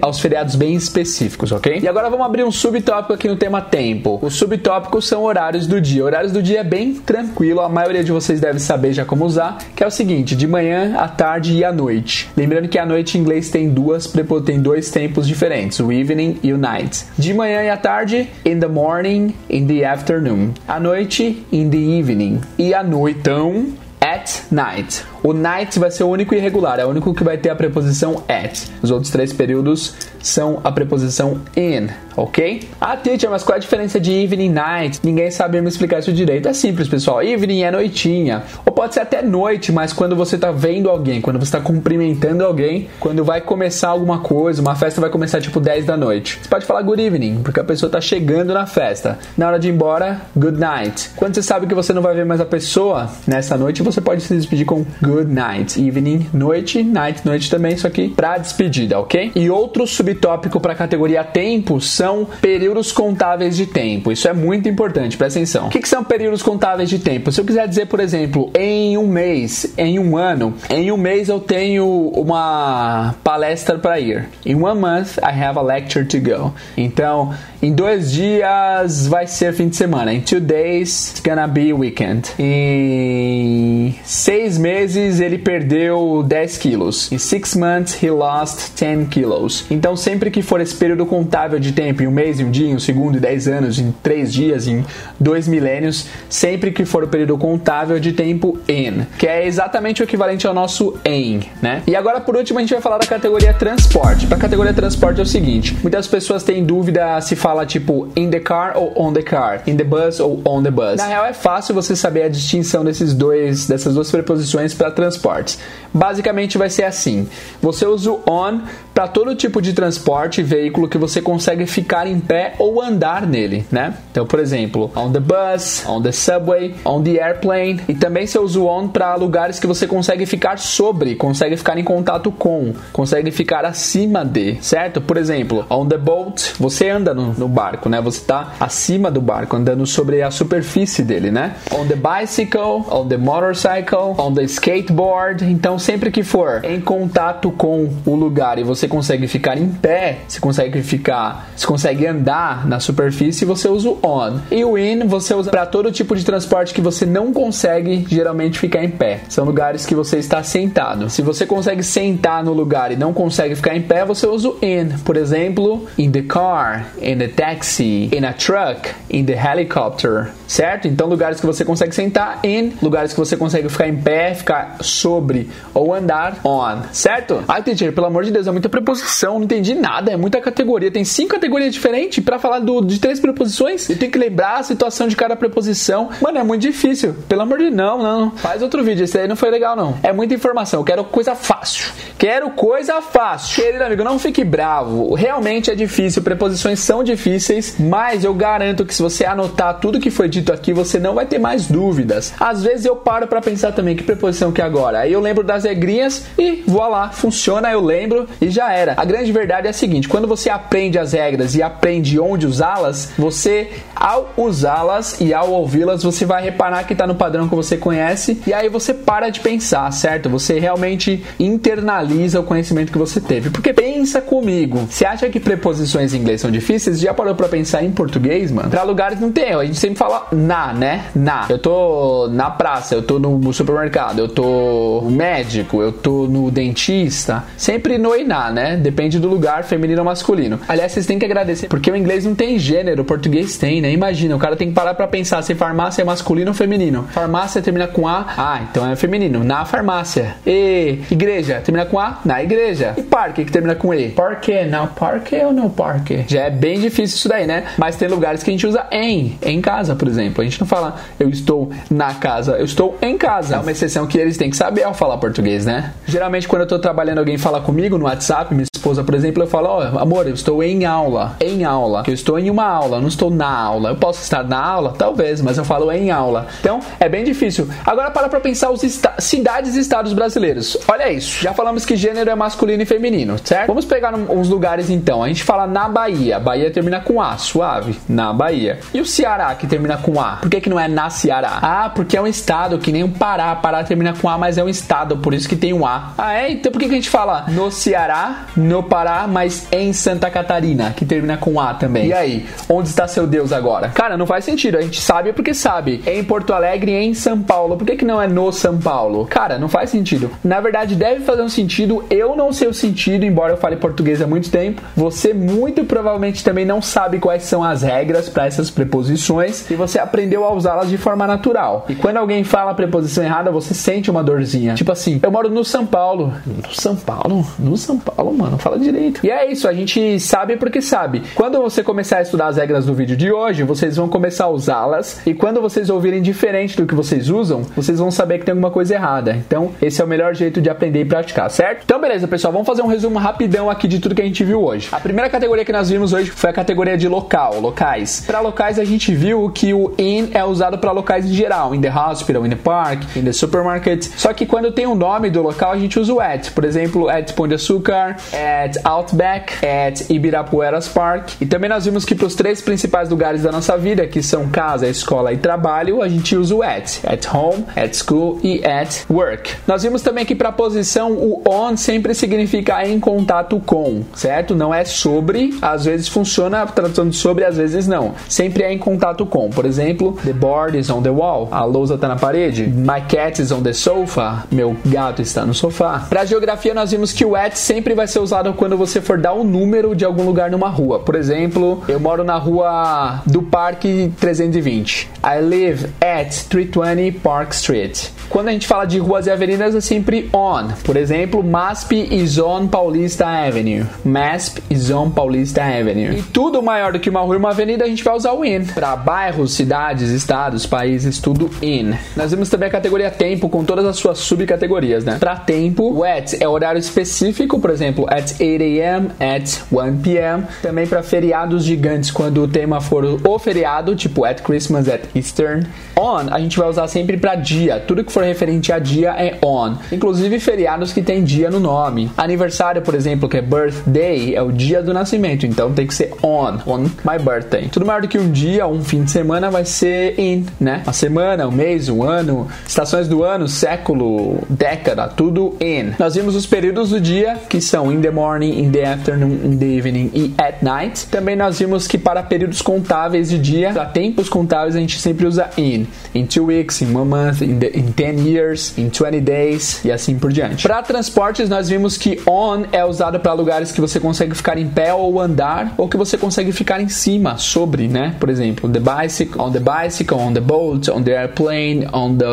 aos 0.00 0.20
feriados 0.20 0.54
bem 0.54 0.74
específicos, 0.74 1.52
ok? 1.52 1.80
E 1.82 1.88
agora 1.88 2.08
vamos 2.08 2.24
abrir 2.24 2.44
um 2.44 2.52
subtópico 2.52 3.12
aqui 3.12 3.28
no 3.28 3.36
tema 3.36 3.60
tempo. 3.60 4.18
Os 4.22 4.34
subtópicos 4.34 5.08
são 5.08 5.24
horários 5.24 5.66
do 5.66 5.80
dia. 5.80 6.04
Horários 6.04 6.32
do 6.32 6.42
dia 6.42 6.60
é 6.60 6.64
bem 6.64 6.94
tranquilo, 6.94 7.60
a 7.60 7.68
maioria 7.68 8.04
de 8.04 8.12
vocês 8.12 8.40
deve 8.40 8.60
saber 8.60 8.92
já 8.92 9.04
como 9.04 9.24
usar, 9.24 9.58
que 9.74 9.82
é 9.82 9.86
o 9.86 9.90
seguinte, 9.90 10.36
de 10.36 10.46
manhã, 10.46 10.94
à 10.96 11.08
tarde 11.08 11.54
e 11.54 11.64
à 11.64 11.72
noite. 11.72 12.30
Lembrando 12.36 12.68
que 12.68 12.78
a 12.78 12.86
noite 12.86 13.18
em 13.18 13.20
inglês 13.20 13.50
tem 13.50 13.68
duas 13.68 14.10
tem 14.44 14.60
dois 14.60 14.90
tempos 14.90 15.26
diferentes, 15.26 15.80
o 15.80 15.90
evening 15.90 16.38
e 16.42 16.52
o 16.52 16.58
night. 16.58 17.04
De 17.18 17.34
manhã 17.34 17.62
e 17.62 17.70
à 17.70 17.76
tarde, 17.76 18.28
in 18.44 18.60
the 18.60 18.68
morning, 18.68 19.34
in 19.48 19.66
the 19.66 19.84
afternoon. 19.84 20.50
À 20.68 20.78
noite, 20.78 21.44
in 21.52 21.68
the 21.70 21.76
evening. 21.76 22.40
E 22.58 22.72
à 22.72 22.82
noite 22.82 22.99
noitão 23.00 23.78
at 24.02 24.44
night. 24.52 25.09
O 25.22 25.32
night 25.32 25.78
vai 25.78 25.90
ser 25.90 26.04
o 26.04 26.08
único 26.08 26.34
irregular, 26.34 26.78
é 26.78 26.84
o 26.84 26.88
único 26.88 27.12
que 27.14 27.22
vai 27.22 27.36
ter 27.36 27.50
a 27.50 27.54
preposição 27.54 28.22
at. 28.28 28.68
Os 28.82 28.90
outros 28.90 29.10
três 29.10 29.32
períodos 29.32 29.94
são 30.22 30.60
a 30.62 30.70
preposição 30.70 31.40
in, 31.56 31.88
ok? 32.16 32.68
Ah, 32.80 32.96
teacher, 32.96 33.30
mas 33.30 33.42
qual 33.42 33.54
é 33.54 33.58
a 33.58 33.60
diferença 33.60 33.98
de 33.98 34.12
evening 34.12 34.50
night? 34.50 35.00
Ninguém 35.02 35.30
sabe 35.30 35.60
me 35.60 35.68
explicar 35.68 35.98
isso 35.98 36.12
direito. 36.12 36.48
É 36.48 36.52
simples, 36.52 36.88
pessoal. 36.88 37.22
Evening 37.22 37.62
é 37.62 37.70
noitinha. 37.70 38.42
Ou 38.64 38.72
pode 38.72 38.94
ser 38.94 39.00
até 39.00 39.22
noite, 39.22 39.72
mas 39.72 39.92
quando 39.92 40.16
você 40.16 40.36
está 40.36 40.50
vendo 40.50 40.88
alguém, 40.88 41.20
quando 41.20 41.38
você 41.38 41.56
está 41.56 41.60
cumprimentando 41.60 42.44
alguém, 42.44 42.88
quando 42.98 43.24
vai 43.24 43.40
começar 43.40 43.88
alguma 43.88 44.20
coisa, 44.20 44.60
uma 44.60 44.74
festa 44.74 45.00
vai 45.00 45.10
começar 45.10 45.40
tipo 45.40 45.60
10 45.60 45.86
da 45.86 45.96
noite. 45.96 46.38
Você 46.42 46.48
pode 46.48 46.66
falar 46.66 46.82
good 46.82 47.02
evening, 47.02 47.42
porque 47.42 47.60
a 47.60 47.64
pessoa 47.64 47.88
está 47.88 48.00
chegando 48.00 48.52
na 48.54 48.66
festa. 48.66 49.18
Na 49.36 49.48
hora 49.48 49.58
de 49.58 49.68
ir 49.68 49.72
embora, 49.72 50.20
good 50.36 50.58
night. 50.58 51.10
Quando 51.16 51.34
você 51.34 51.42
sabe 51.42 51.66
que 51.66 51.74
você 51.74 51.92
não 51.92 52.02
vai 52.02 52.14
ver 52.14 52.24
mais 52.24 52.40
a 52.40 52.46
pessoa 52.46 53.10
nessa 53.26 53.56
noite, 53.56 53.82
você 53.82 54.00
pode 54.00 54.22
se 54.22 54.34
despedir 54.34 54.66
com 54.66 54.84
good 55.02 55.09
night. 55.24 55.80
Evening, 55.80 56.28
noite, 56.32 56.82
night, 56.82 57.24
noite 57.24 57.50
também, 57.50 57.74
isso 57.74 57.86
aqui 57.86 58.08
para 58.10 58.38
despedida, 58.38 58.98
ok? 58.98 59.32
E 59.34 59.48
outro 59.48 59.86
sub 59.86 60.10
subtópico 60.10 60.60
para 60.60 60.72
a 60.72 60.76
categoria 60.76 61.22
tempo 61.22 61.80
são 61.80 62.26
períodos 62.40 62.92
contáveis 62.92 63.56
de 63.56 63.66
tempo. 63.66 64.10
Isso 64.10 64.28
é 64.28 64.32
muito 64.32 64.68
importante, 64.68 65.16
presta 65.16 65.38
atenção. 65.38 65.66
O 65.66 65.70
que, 65.70 65.80
que 65.80 65.88
são 65.88 66.02
períodos 66.02 66.42
contáveis 66.42 66.88
de 66.88 66.98
tempo? 66.98 67.30
Se 67.30 67.40
eu 67.40 67.44
quiser 67.44 67.68
dizer, 67.68 67.86
por 67.86 68.00
exemplo, 68.00 68.50
em 68.54 68.98
um 68.98 69.06
mês, 69.06 69.72
em 69.78 69.98
um 69.98 70.16
ano, 70.16 70.54
em 70.68 70.90
um 70.90 70.96
mês 70.96 71.28
eu 71.28 71.38
tenho 71.38 71.86
uma 72.14 73.14
palestra 73.22 73.78
para 73.78 74.00
ir. 74.00 74.28
In 74.44 74.56
one 74.56 74.80
month, 74.80 75.18
I 75.18 75.42
have 75.42 75.58
a 75.58 75.62
lecture 75.62 76.04
to 76.04 76.18
go. 76.20 76.52
Então, 76.76 77.32
em 77.62 77.72
dois 77.72 78.10
dias 78.10 79.06
vai 79.06 79.26
ser 79.26 79.52
fim 79.52 79.68
de 79.68 79.76
semana. 79.76 80.12
In 80.12 80.20
two 80.20 80.40
days, 80.40 81.10
it's 81.10 81.20
gonna 81.20 81.46
be 81.46 81.72
weekend. 81.72 82.30
Em 82.38 83.94
seis 84.04 84.58
meses 84.58 84.99
meses 85.00 85.20
ele 85.20 85.38
perdeu 85.38 86.22
10 86.26 86.58
quilos. 86.58 87.10
In 87.10 87.18
six 87.18 87.54
months 87.56 88.02
he 88.02 88.10
lost 88.10 88.78
10 88.78 89.08
kilos. 89.08 89.64
Então 89.70 89.96
sempre 89.96 90.30
que 90.30 90.42
for 90.42 90.60
esse 90.60 90.74
período 90.74 91.06
contável 91.06 91.58
de 91.58 91.72
tempo, 91.72 92.02
em 92.02 92.06
um 92.06 92.10
mês, 92.10 92.38
em 92.38 92.44
um 92.44 92.50
dia, 92.50 92.68
em 92.68 92.74
um 92.74 92.78
segundo, 92.78 93.16
em 93.16 93.20
10 93.20 93.48
anos, 93.48 93.78
em 93.78 93.92
3 94.02 94.32
dias, 94.32 94.66
em 94.66 94.84
2 95.18 95.48
milênios, 95.48 96.06
sempre 96.28 96.70
que 96.70 96.84
for 96.84 97.04
o 97.04 97.08
período 97.08 97.38
contável 97.38 97.98
de 97.98 98.12
tempo 98.12 98.58
in, 98.68 99.06
que 99.18 99.26
é 99.26 99.46
exatamente 99.46 100.02
o 100.02 100.04
equivalente 100.04 100.46
ao 100.46 100.52
nosso 100.52 100.98
em, 101.04 101.40
né? 101.62 101.82
E 101.86 101.96
agora 101.96 102.20
por 102.20 102.36
último 102.36 102.58
a 102.58 102.62
gente 102.62 102.72
vai 102.72 102.82
falar 102.82 102.98
da 102.98 103.06
categoria 103.06 103.54
transporte. 103.54 104.26
Para 104.26 104.36
a 104.36 104.40
categoria 104.40 104.74
transporte 104.74 105.20
é 105.20 105.22
o 105.22 105.26
seguinte, 105.26 105.76
muitas 105.82 106.06
pessoas 106.06 106.42
têm 106.42 106.64
dúvida 106.64 107.20
se 107.20 107.34
fala 107.34 107.64
tipo 107.64 108.08
in 108.14 108.30
the 108.30 108.40
car 108.40 108.76
ou 108.76 108.92
on 108.96 109.12
the 109.12 109.22
car, 109.22 109.62
in 109.66 109.76
the 109.76 109.84
bus 109.84 110.20
ou 110.20 110.42
on 110.44 110.62
the 110.62 110.70
bus. 110.70 110.96
Na 110.96 111.06
real 111.06 111.24
é 111.24 111.32
fácil 111.32 111.74
você 111.74 111.96
saber 111.96 112.24
a 112.24 112.28
distinção 112.28 112.84
desses 112.84 113.14
dois 113.14 113.66
dessas 113.66 113.94
duas 113.94 114.10
preposições 114.10 114.74
para 114.74 114.89
transportes. 114.90 115.58
Basicamente 115.92 116.56
vai 116.56 116.70
ser 116.70 116.84
assim: 116.84 117.28
você 117.60 117.84
usa 117.86 118.10
o 118.10 118.22
on 118.28 118.60
para 118.94 119.08
todo 119.08 119.34
tipo 119.34 119.62
de 119.62 119.72
transporte, 119.72 120.42
veículo 120.42 120.88
que 120.88 120.98
você 120.98 121.22
consegue 121.22 121.66
ficar 121.66 122.06
em 122.06 122.20
pé 122.20 122.54
ou 122.58 122.82
andar 122.82 123.26
nele, 123.26 123.64
né? 123.70 123.94
Então, 124.10 124.26
por 124.26 124.38
exemplo, 124.38 124.90
on 124.94 125.10
the 125.10 125.20
bus, 125.20 125.84
on 125.86 126.02
the 126.02 126.12
subway, 126.12 126.74
on 126.84 127.02
the 127.02 127.12
airplane. 127.12 127.80
E 127.88 127.94
também 127.94 128.26
você 128.26 128.38
usa 128.38 128.60
o 128.60 128.66
on 128.66 128.88
para 128.88 129.14
lugares 129.14 129.58
que 129.58 129.66
você 129.66 129.86
consegue 129.86 130.26
ficar 130.26 130.58
sobre, 130.58 131.14
consegue 131.14 131.56
ficar 131.56 131.78
em 131.78 131.84
contato 131.84 132.30
com, 132.30 132.74
consegue 132.92 133.30
ficar 133.30 133.64
acima 133.64 134.24
de, 134.24 134.58
certo? 134.60 135.00
Por 135.00 135.16
exemplo, 135.16 135.64
on 135.70 135.86
the 135.86 135.98
boat, 135.98 136.54
você 136.58 136.90
anda 136.90 137.14
no, 137.14 137.32
no 137.32 137.48
barco, 137.48 137.88
né? 137.88 138.00
Você 138.00 138.18
está 138.18 138.52
acima 138.60 139.10
do 139.10 139.20
barco, 139.20 139.56
andando 139.56 139.86
sobre 139.86 140.22
a 140.22 140.30
superfície 140.30 141.02
dele, 141.02 141.30
né? 141.30 141.54
On 141.72 141.86
the 141.86 141.96
bicycle, 141.96 142.84
on 142.90 143.08
the 143.08 143.16
motorcycle, 143.16 144.14
on 144.18 144.34
the 144.34 144.44
skateboard. 144.80 145.44
Então, 145.44 145.78
sempre 145.78 146.10
que 146.10 146.22
for 146.22 146.64
em 146.64 146.80
contato 146.80 147.50
com 147.50 147.88
o 148.04 148.14
lugar 148.14 148.58
e 148.58 148.64
você 148.64 148.88
consegue 148.88 149.26
ficar 149.26 149.56
em 149.56 149.68
pé, 149.68 150.18
você 150.26 150.40
consegue 150.40 150.82
ficar, 150.82 151.50
você 151.56 151.66
consegue 151.66 152.06
andar 152.06 152.66
na 152.66 152.80
superfície, 152.80 153.44
você 153.44 153.68
usa 153.68 153.88
o 153.88 153.98
on. 154.02 154.40
E 154.50 154.64
o 154.64 154.76
in 154.76 155.06
você 155.06 155.34
usa 155.34 155.50
para 155.50 155.66
todo 155.66 155.92
tipo 155.92 156.16
de 156.16 156.24
transporte 156.24 156.74
que 156.74 156.80
você 156.80 157.04
não 157.06 157.32
consegue 157.32 158.06
geralmente 158.08 158.58
ficar 158.58 158.82
em 158.82 158.90
pé. 158.90 159.20
São 159.28 159.44
lugares 159.44 159.86
que 159.86 159.94
você 159.94 160.18
está 160.18 160.42
sentado. 160.42 161.10
Se 161.10 161.22
você 161.22 161.46
consegue 161.46 161.82
sentar 161.82 162.42
no 162.42 162.52
lugar 162.52 162.92
e 162.92 162.96
não 162.96 163.12
consegue 163.12 163.54
ficar 163.54 163.76
em 163.76 163.82
pé, 163.82 164.04
você 164.04 164.26
usa 164.26 164.48
o 164.48 164.58
in. 164.62 164.90
Por 165.04 165.16
exemplo, 165.16 165.86
in 165.98 166.10
the 166.10 166.22
car, 166.22 166.86
in 167.00 167.18
the 167.18 167.28
taxi, 167.28 168.10
in 168.12 168.24
a 168.24 168.32
truck, 168.32 168.90
in 169.10 169.24
the 169.24 169.34
helicopter, 169.34 170.30
certo? 170.46 170.88
Então 170.88 171.08
lugares 171.08 171.40
que 171.40 171.46
você 171.46 171.64
consegue 171.64 171.94
sentar 171.94 172.40
in, 172.44 172.72
lugares 172.82 173.12
que 173.12 173.18
você 173.18 173.36
consegue 173.36 173.68
ficar 173.68 173.88
em 173.88 173.96
pé, 173.96 174.34
ficar 174.34 174.69
sobre 174.80 175.50
ou 175.74 175.94
andar 175.94 176.38
on, 176.44 176.82
certo? 176.92 177.42
Ai, 177.48 177.62
teacher, 177.62 177.92
pelo 177.92 178.06
amor 178.06 178.24
de 178.24 178.30
Deus, 178.30 178.46
é 178.46 178.50
muita 178.50 178.68
preposição, 178.68 179.34
não 179.34 179.44
entendi 179.44 179.74
nada, 179.74 180.10
é 180.12 180.16
muita 180.16 180.40
categoria. 180.40 180.90
Tem 180.90 181.04
cinco 181.04 181.34
categorias 181.34 181.72
diferentes 181.72 182.22
para 182.24 182.38
falar 182.38 182.60
do, 182.60 182.80
de 182.80 182.98
três 182.98 183.20
preposições. 183.20 183.88
Eu 183.88 183.98
tenho 183.98 184.10
que 184.10 184.18
lembrar 184.18 184.58
a 184.58 184.62
situação 184.62 185.08
de 185.08 185.16
cada 185.16 185.36
preposição. 185.36 186.10
Mano, 186.20 186.38
é 186.38 186.42
muito 186.42 186.62
difícil. 186.62 187.14
Pelo 187.28 187.42
amor 187.42 187.58
de 187.58 187.64
Deus, 187.64 187.76
não, 187.76 187.98
não. 188.02 188.30
Faz 188.32 188.62
outro 188.62 188.82
vídeo, 188.82 189.04
esse 189.04 189.18
aí 189.18 189.28
não 189.28 189.36
foi 189.36 189.50
legal, 189.50 189.76
não. 189.76 189.98
É 190.02 190.12
muita 190.12 190.34
informação, 190.34 190.80
eu 190.80 190.84
quero 190.84 191.04
coisa 191.04 191.34
fácil. 191.34 191.92
Quero 192.18 192.50
coisa 192.50 193.00
fácil. 193.00 193.62
Querido 193.62 193.84
amigo, 193.84 194.04
não 194.04 194.18
fique 194.18 194.44
bravo. 194.44 195.14
Realmente 195.14 195.70
é 195.70 195.74
difícil, 195.74 196.22
preposições 196.22 196.80
são 196.80 197.02
difíceis, 197.02 197.76
mas 197.78 198.24
eu 198.24 198.34
garanto 198.34 198.84
que 198.84 198.94
se 198.94 199.02
você 199.02 199.24
anotar 199.24 199.80
tudo 199.80 200.00
que 200.00 200.10
foi 200.10 200.28
dito 200.28 200.52
aqui, 200.52 200.72
você 200.72 200.98
não 200.98 201.14
vai 201.14 201.26
ter 201.26 201.38
mais 201.38 201.66
dúvidas. 201.66 202.32
Às 202.38 202.62
vezes 202.62 202.84
eu 202.84 202.96
paro 202.96 203.26
para 203.26 203.40
pensar 203.40 203.72
também 203.72 203.96
que 203.96 204.02
preposição 204.02 204.52
que 204.52 204.59
agora. 204.62 205.00
Aí 205.00 205.12
eu 205.12 205.20
lembro 205.20 205.44
das 205.44 205.64
regrinhas 205.64 206.26
e 206.38 206.62
vou 206.66 206.86
lá, 206.88 207.10
funciona, 207.10 207.70
eu 207.70 207.80
lembro 207.80 208.28
e 208.40 208.50
já 208.50 208.72
era. 208.72 208.94
A 208.96 209.04
grande 209.04 209.32
verdade 209.32 209.66
é 209.66 209.70
a 209.70 209.72
seguinte: 209.72 210.08
quando 210.08 210.26
você 210.26 210.50
aprende 210.50 210.98
as 210.98 211.12
regras 211.12 211.54
e 211.54 211.62
aprende 211.62 212.18
onde 212.18 212.46
usá-las, 212.46 213.12
você, 213.18 213.70
ao 214.00 214.32
usá-las 214.34 215.20
e 215.20 215.34
ao 215.34 215.52
ouvi-las, 215.52 216.02
você 216.02 216.24
vai 216.24 216.42
reparar 216.42 216.84
que 216.84 216.94
está 216.94 217.06
no 217.06 217.14
padrão 217.14 217.46
que 217.46 217.54
você 217.54 217.76
conhece 217.76 218.40
e 218.46 218.54
aí 218.54 218.70
você 218.70 218.94
para 218.94 219.28
de 219.28 219.40
pensar, 219.40 219.92
certo? 219.92 220.30
Você 220.30 220.58
realmente 220.58 221.22
internaliza 221.38 222.40
o 222.40 222.42
conhecimento 222.42 222.90
que 222.90 222.98
você 222.98 223.20
teve. 223.20 223.50
Porque 223.50 223.74
pensa 223.74 224.22
comigo, 224.22 224.86
você 224.88 225.04
acha 225.04 225.28
que 225.28 225.38
preposições 225.38 226.14
em 226.14 226.18
inglês 226.18 226.40
são 226.40 226.50
difíceis? 226.50 226.98
Já 226.98 227.12
parou 227.12 227.34
para 227.34 227.48
pensar 227.48 227.84
em 227.84 227.90
português, 227.90 228.50
mano? 228.50 228.70
Para 228.70 228.82
lugares 228.84 229.20
não 229.20 229.30
tem, 229.30 229.52
a 229.52 229.64
gente 229.64 229.78
sempre 229.78 229.98
fala 229.98 230.26
na, 230.32 230.72
né? 230.72 231.06
Na. 231.14 231.44
Eu 231.50 231.58
tô 231.58 232.28
na 232.32 232.50
praça, 232.50 232.94
eu 232.94 233.02
tô 233.02 233.18
no 233.18 233.52
supermercado, 233.52 234.18
eu 234.18 234.28
tô 234.28 235.02
médico, 235.10 235.82
eu 235.82 235.92
tô 235.92 236.26
no 236.26 236.50
dentista. 236.50 237.44
Sempre 237.56 237.98
no 237.98 238.16
e 238.16 238.24
na, 238.24 238.50
né? 238.50 238.76
Depende 238.76 239.18
do 239.18 239.28
lugar, 239.28 239.64
feminino 239.64 240.00
ou 240.00 240.04
masculino. 240.06 240.58
Aliás, 240.66 240.92
vocês 240.92 241.04
têm 241.04 241.18
que 241.18 241.24
agradecer, 241.26 241.68
porque 241.68 241.90
o 241.90 241.96
inglês 241.96 242.24
não 242.24 242.34
tem 242.34 242.58
gênero, 242.58 243.02
o 243.02 243.04
português 243.04 243.58
tem, 243.58 243.82
né? 243.82 243.89
Imagina, 243.92 244.36
o 244.36 244.38
cara 244.38 244.56
tem 244.56 244.68
que 244.68 244.74
parar 244.74 244.94
pra 244.94 245.06
pensar 245.06 245.42
se 245.42 245.54
farmácia 245.54 246.02
é 246.02 246.04
masculino 246.04 246.50
ou 246.50 246.54
feminino. 246.54 247.06
Farmácia 247.12 247.62
termina 247.62 247.86
com 247.86 248.06
A, 248.06 248.26
ah, 248.36 248.60
então 248.70 248.88
é 248.88 248.96
feminino. 248.96 249.44
Na 249.44 249.64
farmácia. 249.64 250.36
E 250.46 250.98
igreja, 251.10 251.60
termina 251.64 251.86
com 251.86 251.98
A, 251.98 252.18
na 252.24 252.42
igreja. 252.42 252.94
E 252.96 253.02
parque, 253.02 253.44
que 253.44 253.52
termina 253.52 253.74
com 253.74 253.92
E. 253.94 254.10
Parque, 254.10 254.64
não 254.64 254.86
parque 254.86 255.36
ou 255.36 255.52
não 255.52 255.70
parque? 255.70 256.24
Já 256.28 256.42
é 256.42 256.50
bem 256.50 256.80
difícil 256.80 257.16
isso 257.16 257.28
daí, 257.28 257.46
né? 257.46 257.64
Mas 257.76 257.96
tem 257.96 258.08
lugares 258.08 258.42
que 258.42 258.50
a 258.50 258.52
gente 258.52 258.66
usa 258.66 258.86
em, 258.90 259.38
em 259.42 259.60
casa, 259.60 259.94
por 259.94 260.08
exemplo. 260.08 260.42
A 260.42 260.44
gente 260.44 260.60
não 260.60 260.66
fala 260.66 260.96
eu 261.18 261.28
estou 261.28 261.70
na 261.90 262.14
casa, 262.14 262.52
eu 262.52 262.64
estou 262.64 262.96
em 263.02 263.16
casa. 263.16 263.56
É 263.56 263.58
uma 263.58 263.70
exceção 263.70 264.06
que 264.06 264.18
eles 264.18 264.36
têm 264.36 264.50
que 264.50 264.56
saber 264.56 264.82
ao 264.82 264.94
falar 264.94 265.18
português, 265.18 265.66
né? 265.66 265.92
Geralmente 266.06 266.48
quando 266.48 266.62
eu 266.62 266.68
tô 266.68 266.78
trabalhando, 266.78 267.18
alguém 267.18 267.38
fala 267.38 267.60
comigo 267.60 267.98
no 267.98 268.04
WhatsApp, 268.04 268.54
minha 268.54 268.66
esposa, 268.74 269.04
por 269.04 269.14
exemplo, 269.14 269.42
eu 269.42 269.46
falo, 269.46 269.68
ó, 269.68 269.90
oh, 269.94 269.98
amor, 269.98 270.26
eu 270.26 270.34
estou 270.34 270.62
em 270.62 270.84
aula. 270.84 271.36
Em 271.40 271.64
aula. 271.64 272.02
Eu 272.06 272.14
estou 272.14 272.38
em 272.38 272.50
uma 272.50 272.64
aula, 272.64 273.00
não 273.00 273.08
estou 273.08 273.30
na 273.30 273.50
aula. 273.50 273.79
Eu 273.88 273.96
posso 273.96 274.22
estar 274.22 274.44
na 274.44 274.58
aula? 274.58 274.94
Talvez, 274.96 275.40
mas 275.40 275.58
eu 275.58 275.64
falo 275.64 275.90
em 275.92 276.10
aula. 276.10 276.46
Então, 276.60 276.80
é 276.98 277.08
bem 277.08 277.24
difícil. 277.24 277.68
Agora 277.84 278.10
para 278.10 278.28
pra 278.28 278.40
pensar 278.40 278.70
os 278.70 278.80
cidades 279.18 279.76
e 279.76 279.80
estados 279.80 280.12
brasileiros. 280.12 280.76
Olha 280.88 281.10
isso. 281.10 281.42
Já 281.42 281.52
falamos 281.52 281.84
que 281.84 281.96
gênero 281.96 282.30
é 282.30 282.34
masculino 282.34 282.82
e 282.82 282.86
feminino, 282.86 283.36
certo? 283.42 283.66
Vamos 283.68 283.84
pegar 283.84 284.14
uns 284.14 284.48
lugares 284.48 284.90
então. 284.90 285.22
A 285.22 285.28
gente 285.28 285.44
fala 285.44 285.66
na 285.66 285.88
Bahia. 285.88 286.38
Bahia 286.38 286.70
termina 286.70 287.00
com 287.00 287.20
A, 287.20 287.36
suave. 287.36 287.98
Na 288.08 288.32
Bahia. 288.32 288.80
E 288.92 289.00
o 289.00 289.06
Ceará, 289.06 289.54
que 289.54 289.66
termina 289.66 289.96
com 289.96 290.20
A? 290.20 290.36
Por 290.36 290.50
que, 290.50 290.60
que 290.60 290.70
não 290.70 290.78
é 290.78 290.88
na 290.88 291.10
Ceará? 291.10 291.58
Ah, 291.62 291.90
porque 291.94 292.16
é 292.16 292.20
um 292.20 292.26
estado, 292.26 292.78
que 292.78 292.92
nem 292.92 293.04
o 293.04 293.08
Pará. 293.08 293.54
Pará 293.56 293.82
termina 293.84 294.14
com 294.14 294.28
A, 294.28 294.36
mas 294.38 294.58
é 294.58 294.64
um 294.64 294.68
estado, 294.68 295.18
por 295.18 295.34
isso 295.34 295.48
que 295.48 295.56
tem 295.56 295.72
um 295.72 295.86
A. 295.86 296.12
Ah, 296.16 296.34
é? 296.34 296.50
Então 296.52 296.70
por 296.72 296.78
que, 296.78 296.86
que 296.86 296.92
a 296.92 296.96
gente 296.96 297.10
fala 297.10 297.44
no 297.48 297.70
Ceará, 297.70 298.46
no 298.56 298.82
Pará, 298.82 299.26
mas 299.26 299.66
em 299.72 299.92
Santa 299.92 300.30
Catarina, 300.30 300.92
que 300.96 301.04
termina 301.04 301.36
com 301.36 301.60
A 301.60 301.74
também? 301.74 302.08
E 302.08 302.12
aí, 302.12 302.46
onde 302.68 302.88
está 302.88 303.06
seu 303.06 303.26
Deus 303.26 303.52
agora? 303.52 303.69
Cara, 303.88 304.16
não 304.16 304.26
faz 304.26 304.44
sentido. 304.44 304.78
A 304.78 304.80
gente 304.80 305.00
sabe 305.00 305.32
porque 305.32 305.54
sabe. 305.54 306.02
Em 306.06 306.22
Porto 306.24 306.52
Alegre 306.52 306.92
e 306.92 306.94
em 306.94 307.14
São 307.14 307.40
Paulo. 307.40 307.76
Por 307.76 307.86
que, 307.86 307.96
que 307.96 308.04
não 308.04 308.20
é 308.20 308.26
no 308.26 308.52
São 308.52 308.78
Paulo? 308.78 309.26
Cara, 309.26 309.58
não 309.58 309.68
faz 309.68 309.90
sentido. 309.90 310.30
Na 310.42 310.60
verdade, 310.60 310.94
deve 310.94 311.20
fazer 311.24 311.42
um 311.42 311.48
sentido. 311.48 312.04
Eu 312.10 312.36
não 312.36 312.52
sei 312.52 312.68
o 312.68 312.74
sentido, 312.74 313.24
embora 313.24 313.52
eu 313.52 313.56
fale 313.56 313.76
português 313.76 314.20
há 314.22 314.26
muito 314.26 314.50
tempo. 314.50 314.82
Você 314.96 315.32
muito 315.32 315.84
provavelmente 315.84 316.44
também 316.44 316.64
não 316.64 316.82
sabe 316.82 317.18
quais 317.18 317.44
são 317.44 317.62
as 317.62 317.82
regras 317.82 318.28
para 318.28 318.46
essas 318.46 318.70
preposições 318.70 319.70
e 319.70 319.74
você 319.74 319.98
aprendeu 319.98 320.44
a 320.44 320.52
usá-las 320.52 320.88
de 320.88 320.96
forma 320.96 321.26
natural. 321.26 321.86
E 321.88 321.94
quando 321.94 322.16
alguém 322.16 322.44
fala 322.44 322.70
a 322.70 322.74
preposição 322.74 323.24
errada, 323.24 323.50
você 323.50 323.74
sente 323.74 324.10
uma 324.10 324.22
dorzinha. 324.22 324.74
Tipo 324.74 324.92
assim, 324.92 325.20
eu 325.22 325.30
moro 325.30 325.48
no 325.48 325.64
São 325.64 325.86
Paulo. 325.86 326.32
No 326.46 326.74
São 326.74 326.96
Paulo? 326.96 327.46
No 327.58 327.76
São 327.76 327.98
Paulo, 327.98 328.32
mano, 328.36 328.58
fala 328.58 328.78
direito. 328.78 329.24
E 329.24 329.30
é 329.30 329.50
isso, 329.50 329.68
a 329.68 329.72
gente 329.72 330.18
sabe 330.20 330.56
porque 330.56 330.80
sabe. 330.80 331.22
Quando 331.34 331.60
você 331.60 331.82
começar 331.82 332.18
a 332.18 332.22
estudar 332.22 332.48
as 332.48 332.56
regras 332.56 332.86
do 332.86 332.94
vídeo 332.94 333.16
de 333.16 333.32
hoje, 333.32 333.59
vocês 333.62 333.96
vão 333.96 334.08
começar 334.08 334.44
a 334.44 334.48
usá-las. 334.48 335.20
E 335.26 335.34
quando 335.34 335.60
vocês 335.60 335.90
ouvirem 335.90 336.22
diferente 336.22 336.76
do 336.76 336.86
que 336.86 336.94
vocês 336.94 337.28
usam, 337.28 337.62
vocês 337.76 337.98
vão 337.98 338.10
saber 338.10 338.38
que 338.38 338.44
tem 338.44 338.52
alguma 338.52 338.70
coisa 338.70 338.94
errada. 338.94 339.36
Então, 339.36 339.72
esse 339.80 340.00
é 340.00 340.04
o 340.04 340.08
melhor 340.08 340.34
jeito 340.34 340.60
de 340.60 340.70
aprender 340.70 341.00
e 341.00 341.04
praticar, 341.04 341.50
certo? 341.50 341.82
Então, 341.84 342.00
beleza, 342.00 342.26
pessoal, 342.26 342.52
vamos 342.52 342.66
fazer 342.66 342.82
um 342.82 342.86
resumo 342.86 343.18
rapidão 343.18 343.70
aqui 343.70 343.88
de 343.88 343.98
tudo 343.98 344.14
que 344.14 344.22
a 344.22 344.24
gente 344.24 344.44
viu 344.44 344.62
hoje. 344.62 344.88
A 344.92 345.00
primeira 345.00 345.28
categoria 345.28 345.64
que 345.64 345.72
nós 345.72 345.90
vimos 345.90 346.12
hoje 346.12 346.30
foi 346.30 346.50
a 346.50 346.52
categoria 346.52 346.96
de 346.96 347.08
local, 347.08 347.60
locais. 347.60 348.24
Para 348.26 348.40
locais, 348.40 348.78
a 348.78 348.84
gente 348.84 349.14
viu 349.14 349.50
que 349.50 349.72
o 349.74 349.92
in 349.98 350.30
é 350.32 350.44
usado 350.44 350.78
para 350.78 350.92
locais 350.92 351.26
em 351.26 351.32
geral, 351.32 351.74
in 351.74 351.80
the 351.80 351.92
hospital, 351.92 352.46
in 352.46 352.50
the 352.50 352.56
park, 352.56 353.16
in 353.16 353.22
the 353.22 353.32
supermarket. 353.32 354.08
Só 354.16 354.32
que 354.32 354.46
quando 354.46 354.72
tem 354.72 354.86
o 354.86 354.92
um 354.92 354.94
nome 354.94 355.30
do 355.30 355.42
local, 355.42 355.72
a 355.72 355.78
gente 355.78 355.98
usa 355.98 356.12
o 356.12 356.20
at. 356.20 356.50
Por 356.50 356.64
exemplo, 356.64 357.08
at 357.08 357.32
Pão 357.32 357.46
de 357.46 357.54
Açúcar, 357.54 358.16
at 358.32 358.76
Outback, 358.84 359.54
at 359.64 360.10
Ibirapueras 360.10 360.88
Park. 360.88 361.30
E 361.40 361.46
também 361.46 361.68
nós 361.68 361.84
vimos 361.84 362.04
que 362.04 362.14
para 362.14 362.26
os 362.26 362.34
três 362.34 362.60
principais 362.60 363.08
lugares 363.08 363.42
da 363.42 363.49
nossa 363.50 363.76
vida, 363.76 364.06
que 364.06 364.22
são 364.22 364.48
casa, 364.48 364.88
escola 364.88 365.32
e 365.32 365.36
trabalho, 365.36 366.02
a 366.02 366.08
gente 366.08 366.36
usa 366.36 366.54
o 366.54 366.62
at. 366.62 367.00
At 367.04 367.26
home, 367.32 367.64
at 367.76 367.94
school 367.94 368.38
e 368.42 368.64
at 368.64 369.04
work. 369.10 369.50
Nós 369.66 369.82
vimos 369.82 370.02
também 370.02 370.24
que 370.24 370.34
para 370.34 370.52
posição 370.52 371.12
o 371.12 371.42
on 371.48 371.76
sempre 371.76 372.14
significa 372.14 372.86
em 372.86 372.98
contato 372.98 373.60
com, 373.64 374.02
certo? 374.14 374.54
Não 374.54 374.72
é 374.72 374.84
sobre, 374.84 375.56
às 375.62 375.84
vezes 375.84 376.08
funciona 376.08 376.62
a 376.62 376.66
de 376.66 377.16
sobre, 377.16 377.44
às 377.44 377.56
vezes 377.56 377.86
não. 377.86 378.14
Sempre 378.28 378.64
é 378.64 378.72
em 378.72 378.78
contato 378.78 379.24
com. 379.26 379.50
Por 379.50 379.64
exemplo, 379.64 380.18
the 380.24 380.32
board 380.32 380.78
is 380.78 380.90
on 380.90 381.02
the 381.02 381.10
wall. 381.10 381.48
A 381.50 381.64
lousa 381.64 381.94
está 381.94 382.08
na 382.08 382.16
parede. 382.16 382.66
My 382.66 383.00
cat 383.08 383.40
is 383.40 383.52
on 383.52 383.62
the 383.62 383.72
sofa. 383.72 384.44
Meu 384.50 384.76
gato 384.86 385.22
está 385.22 385.44
no 385.44 385.54
sofá. 385.54 386.06
Para 386.08 386.24
geografia 386.24 386.74
nós 386.74 386.90
vimos 386.90 387.12
que 387.12 387.24
o 387.24 387.36
at 387.36 387.54
sempre 387.54 387.94
vai 387.94 388.06
ser 388.06 388.20
usado 388.20 388.52
quando 388.54 388.76
você 388.76 389.00
for 389.00 389.18
dar 389.18 389.32
o 389.32 389.40
um 389.40 389.44
número 389.44 389.94
de 389.94 390.04
algum 390.04 390.24
lugar 390.24 390.50
numa 390.50 390.68
rua. 390.68 391.00
Por 391.00 391.14
exemplo, 391.14 391.82
eu 391.88 392.00
moro 392.00 392.24
na 392.24 392.36
rua 392.36 393.22
do 393.30 393.42
Parque 393.42 394.12
320. 394.18 395.08
I 395.22 395.40
live 395.40 395.90
at 396.00 396.30
320 396.48 397.12
Park 397.20 397.52
Street. 397.52 398.08
Quando 398.28 398.48
a 398.48 398.52
gente 398.52 398.66
fala 398.66 398.84
de 398.84 398.98
ruas 398.98 399.26
e 399.26 399.30
avenidas 399.30 399.74
é 399.74 399.80
sempre 399.80 400.30
on. 400.32 400.68
Por 400.84 400.96
exemplo, 400.96 401.42
MASP 401.42 402.08
is 402.14 402.38
on 402.38 402.68
Paulista 402.68 403.26
Avenue. 403.26 403.84
MASP 404.04 404.62
is 404.70 404.90
on 404.90 405.10
Paulista 405.10 405.62
Avenue. 405.62 406.16
E 406.16 406.22
tudo 406.22 406.62
maior 406.62 406.92
do 406.92 407.00
que 407.00 407.10
uma 407.10 407.20
rua 407.20 407.34
e 407.34 407.38
uma 407.38 407.50
avenida 407.50 407.84
a 407.84 407.88
gente 407.88 408.04
vai 408.04 408.14
usar 408.14 408.32
o 408.32 408.44
in. 408.44 408.64
Para 408.66 408.94
bairros, 408.94 409.54
cidades, 409.54 410.10
estados, 410.10 410.64
países, 410.64 411.18
tudo 411.18 411.50
in. 411.60 411.94
Nós 412.16 412.30
vemos 412.30 412.48
também 412.48 412.68
a 412.68 412.72
categoria 412.72 413.10
tempo 413.10 413.48
com 413.48 413.64
todas 413.64 413.84
as 413.84 413.96
suas 413.96 414.18
subcategorias, 414.18 415.04
né? 415.04 415.16
Para 415.18 415.36
tempo, 415.36 415.92
o 415.92 416.04
at 416.04 416.34
é 416.40 416.46
horário 416.46 416.78
específico, 416.78 417.58
por 417.58 417.70
exemplo, 417.70 418.06
at 418.08 418.32
8 418.40 418.62
a.m., 418.62 419.08
at 419.18 419.60
1 419.72 419.98
p.m. 420.02 420.44
Também 420.62 420.86
para 420.86 421.02
feriados 421.02 421.64
gigantes, 421.64 422.10
quando 422.10 422.42
o 422.42 422.48
tema 422.48 422.80
for 422.80 423.19
o 423.24 423.38
feriado, 423.38 423.94
tipo 423.94 424.24
at 424.24 424.42
Christmas, 424.42 424.88
at 424.88 425.02
Eastern. 425.14 425.66
On, 425.98 426.32
a 426.32 426.38
gente 426.38 426.58
vai 426.58 426.68
usar 426.68 426.86
sempre 426.88 427.16
para 427.16 427.34
dia. 427.34 427.80
Tudo 427.80 428.04
que 428.04 428.12
for 428.12 428.24
referente 428.24 428.72
a 428.72 428.78
dia 428.78 429.10
é 429.10 429.38
on. 429.44 429.74
Inclusive 429.92 430.40
feriados 430.40 430.92
que 430.92 431.02
tem 431.02 431.22
dia 431.22 431.50
no 431.50 431.60
nome. 431.60 432.10
Aniversário, 432.16 432.80
por 432.82 432.94
exemplo, 432.94 433.28
que 433.28 433.36
é 433.36 433.42
birthday, 433.42 434.34
é 434.34 434.42
o 434.42 434.50
dia 434.50 434.82
do 434.82 434.94
nascimento, 434.94 435.46
então 435.46 435.72
tem 435.72 435.86
que 435.86 435.94
ser 435.94 436.12
on, 436.22 436.58
on 436.66 436.82
my 437.04 437.18
birthday. 437.22 437.68
Tudo 437.68 437.84
maior 437.84 438.02
do 438.02 438.08
que 438.08 438.18
um 438.18 438.30
dia, 438.30 438.66
um 438.66 438.82
fim 438.82 439.04
de 439.04 439.10
semana 439.10 439.50
vai 439.50 439.64
ser 439.64 440.18
in, 440.18 440.46
né? 440.58 440.82
Uma 440.84 440.92
semana, 440.92 441.46
um 441.46 441.52
mês, 441.52 441.88
um 441.88 442.02
ano, 442.02 442.48
estações 442.66 443.08
do 443.08 443.22
ano, 443.22 443.46
século, 443.46 444.38
década, 444.48 445.08
tudo 445.08 445.56
in. 445.60 445.92
Nós 445.98 446.14
vimos 446.14 446.34
os 446.34 446.46
períodos 446.46 446.90
do 446.90 447.00
dia, 447.00 447.36
que 447.48 447.60
são 447.60 447.92
in 447.92 448.00
the 448.00 448.10
morning, 448.10 448.58
in 448.58 448.70
the 448.70 448.84
afternoon, 448.84 449.40
in 449.44 449.58
the 449.58 449.66
evening 449.66 450.10
e 450.14 450.34
at 450.38 450.62
night. 450.62 451.06
Também 451.08 451.36
nós 451.36 451.58
vimos 451.58 451.86
que 451.86 451.98
para 451.98 452.22
períodos 452.22 452.62
contáveis 452.62 453.09
de 453.10 453.38
dia, 453.38 453.72
para 453.72 453.86
tempos 453.86 454.28
contáveis, 454.28 454.76
a 454.76 454.80
gente 454.80 454.98
sempre 454.98 455.26
usa 455.26 455.50
in. 455.56 455.86
In 456.14 456.26
two 456.26 456.46
weeks, 456.46 456.82
in 456.82 456.94
one 456.94 457.08
month, 457.08 457.42
in, 457.42 457.58
the, 457.58 457.76
in 457.76 457.92
ten 457.92 458.18
years, 458.26 458.76
in 458.78 458.90
20 458.90 459.20
days 459.20 459.84
e 459.84 459.92
assim 459.92 460.18
por 460.18 460.32
diante. 460.32 460.66
Para 460.66 460.82
transportes, 460.82 461.48
nós 461.48 461.68
vimos 461.68 461.96
que 461.96 462.20
on 462.26 462.64
é 462.72 462.84
usado 462.84 463.20
para 463.20 463.32
lugares 463.32 463.72
que 463.72 463.80
você 463.80 464.00
consegue 464.00 464.34
ficar 464.34 464.58
em 464.58 464.68
pé 464.68 464.92
ou 464.92 465.20
andar, 465.20 465.74
ou 465.76 465.88
que 465.88 465.96
você 465.96 466.16
consegue 466.16 466.52
ficar 466.52 466.80
em 466.80 466.88
cima, 466.88 467.36
sobre, 467.38 467.88
né? 467.88 468.14
Por 468.18 468.28
exemplo, 468.28 468.68
the 468.68 468.80
bicycle, 468.80 469.40
on 469.40 469.52
the 469.52 469.60
bicycle, 469.60 470.18
on 470.18 470.32
the 470.32 470.40
boat, 470.40 470.90
on 470.90 471.02
the 471.02 471.12
airplane, 471.12 471.86
on 471.92 472.16
the, 472.16 472.26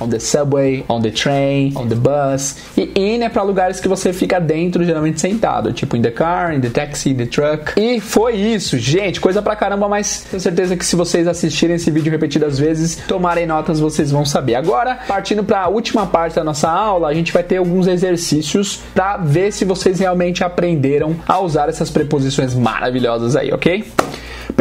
on 0.00 0.08
the 0.08 0.18
subway, 0.18 0.84
on 0.88 1.00
the 1.00 1.10
train, 1.10 1.72
on 1.76 1.88
the 1.88 1.94
bus. 1.94 2.56
E 2.76 2.92
in 2.96 3.22
é 3.22 3.28
para 3.28 3.42
lugares 3.42 3.80
que 3.80 3.88
você 3.88 4.12
fica 4.12 4.40
dentro, 4.40 4.84
geralmente 4.84 5.20
sentado, 5.20 5.72
tipo 5.72 5.96
in 5.96 6.02
the 6.02 6.10
car, 6.10 6.54
in 6.54 6.60
the 6.60 6.70
taxi, 6.70 7.10
in 7.10 7.16
the 7.16 7.26
truck. 7.26 7.72
E 7.76 8.00
foi 8.00 8.34
isso, 8.36 8.78
gente, 8.78 9.20
coisa 9.20 9.42
pra 9.42 9.56
caramba, 9.56 9.88
mas 9.88 10.21
tenho 10.30 10.40
certeza 10.40 10.76
que 10.76 10.84
se 10.84 10.96
vocês 10.96 11.26
assistirem 11.26 11.76
esse 11.76 11.90
vídeo 11.90 12.10
repetidas 12.10 12.58
vezes, 12.58 12.96
tomarem 13.08 13.46
notas, 13.46 13.80
vocês 13.80 14.10
vão 14.10 14.24
saber. 14.24 14.54
Agora, 14.54 14.98
partindo 15.06 15.44
para 15.44 15.62
a 15.62 15.68
última 15.68 16.06
parte 16.06 16.36
da 16.36 16.44
nossa 16.44 16.70
aula, 16.70 17.08
a 17.08 17.14
gente 17.14 17.32
vai 17.32 17.42
ter 17.42 17.56
alguns 17.56 17.86
exercícios 17.86 18.80
para 18.94 19.16
ver 19.16 19.52
se 19.52 19.64
vocês 19.64 20.00
realmente 20.00 20.42
aprenderam 20.44 21.16
a 21.26 21.40
usar 21.40 21.68
essas 21.68 21.90
preposições 21.90 22.54
maravilhosas 22.54 23.36
aí, 23.36 23.52
ok? 23.52 23.84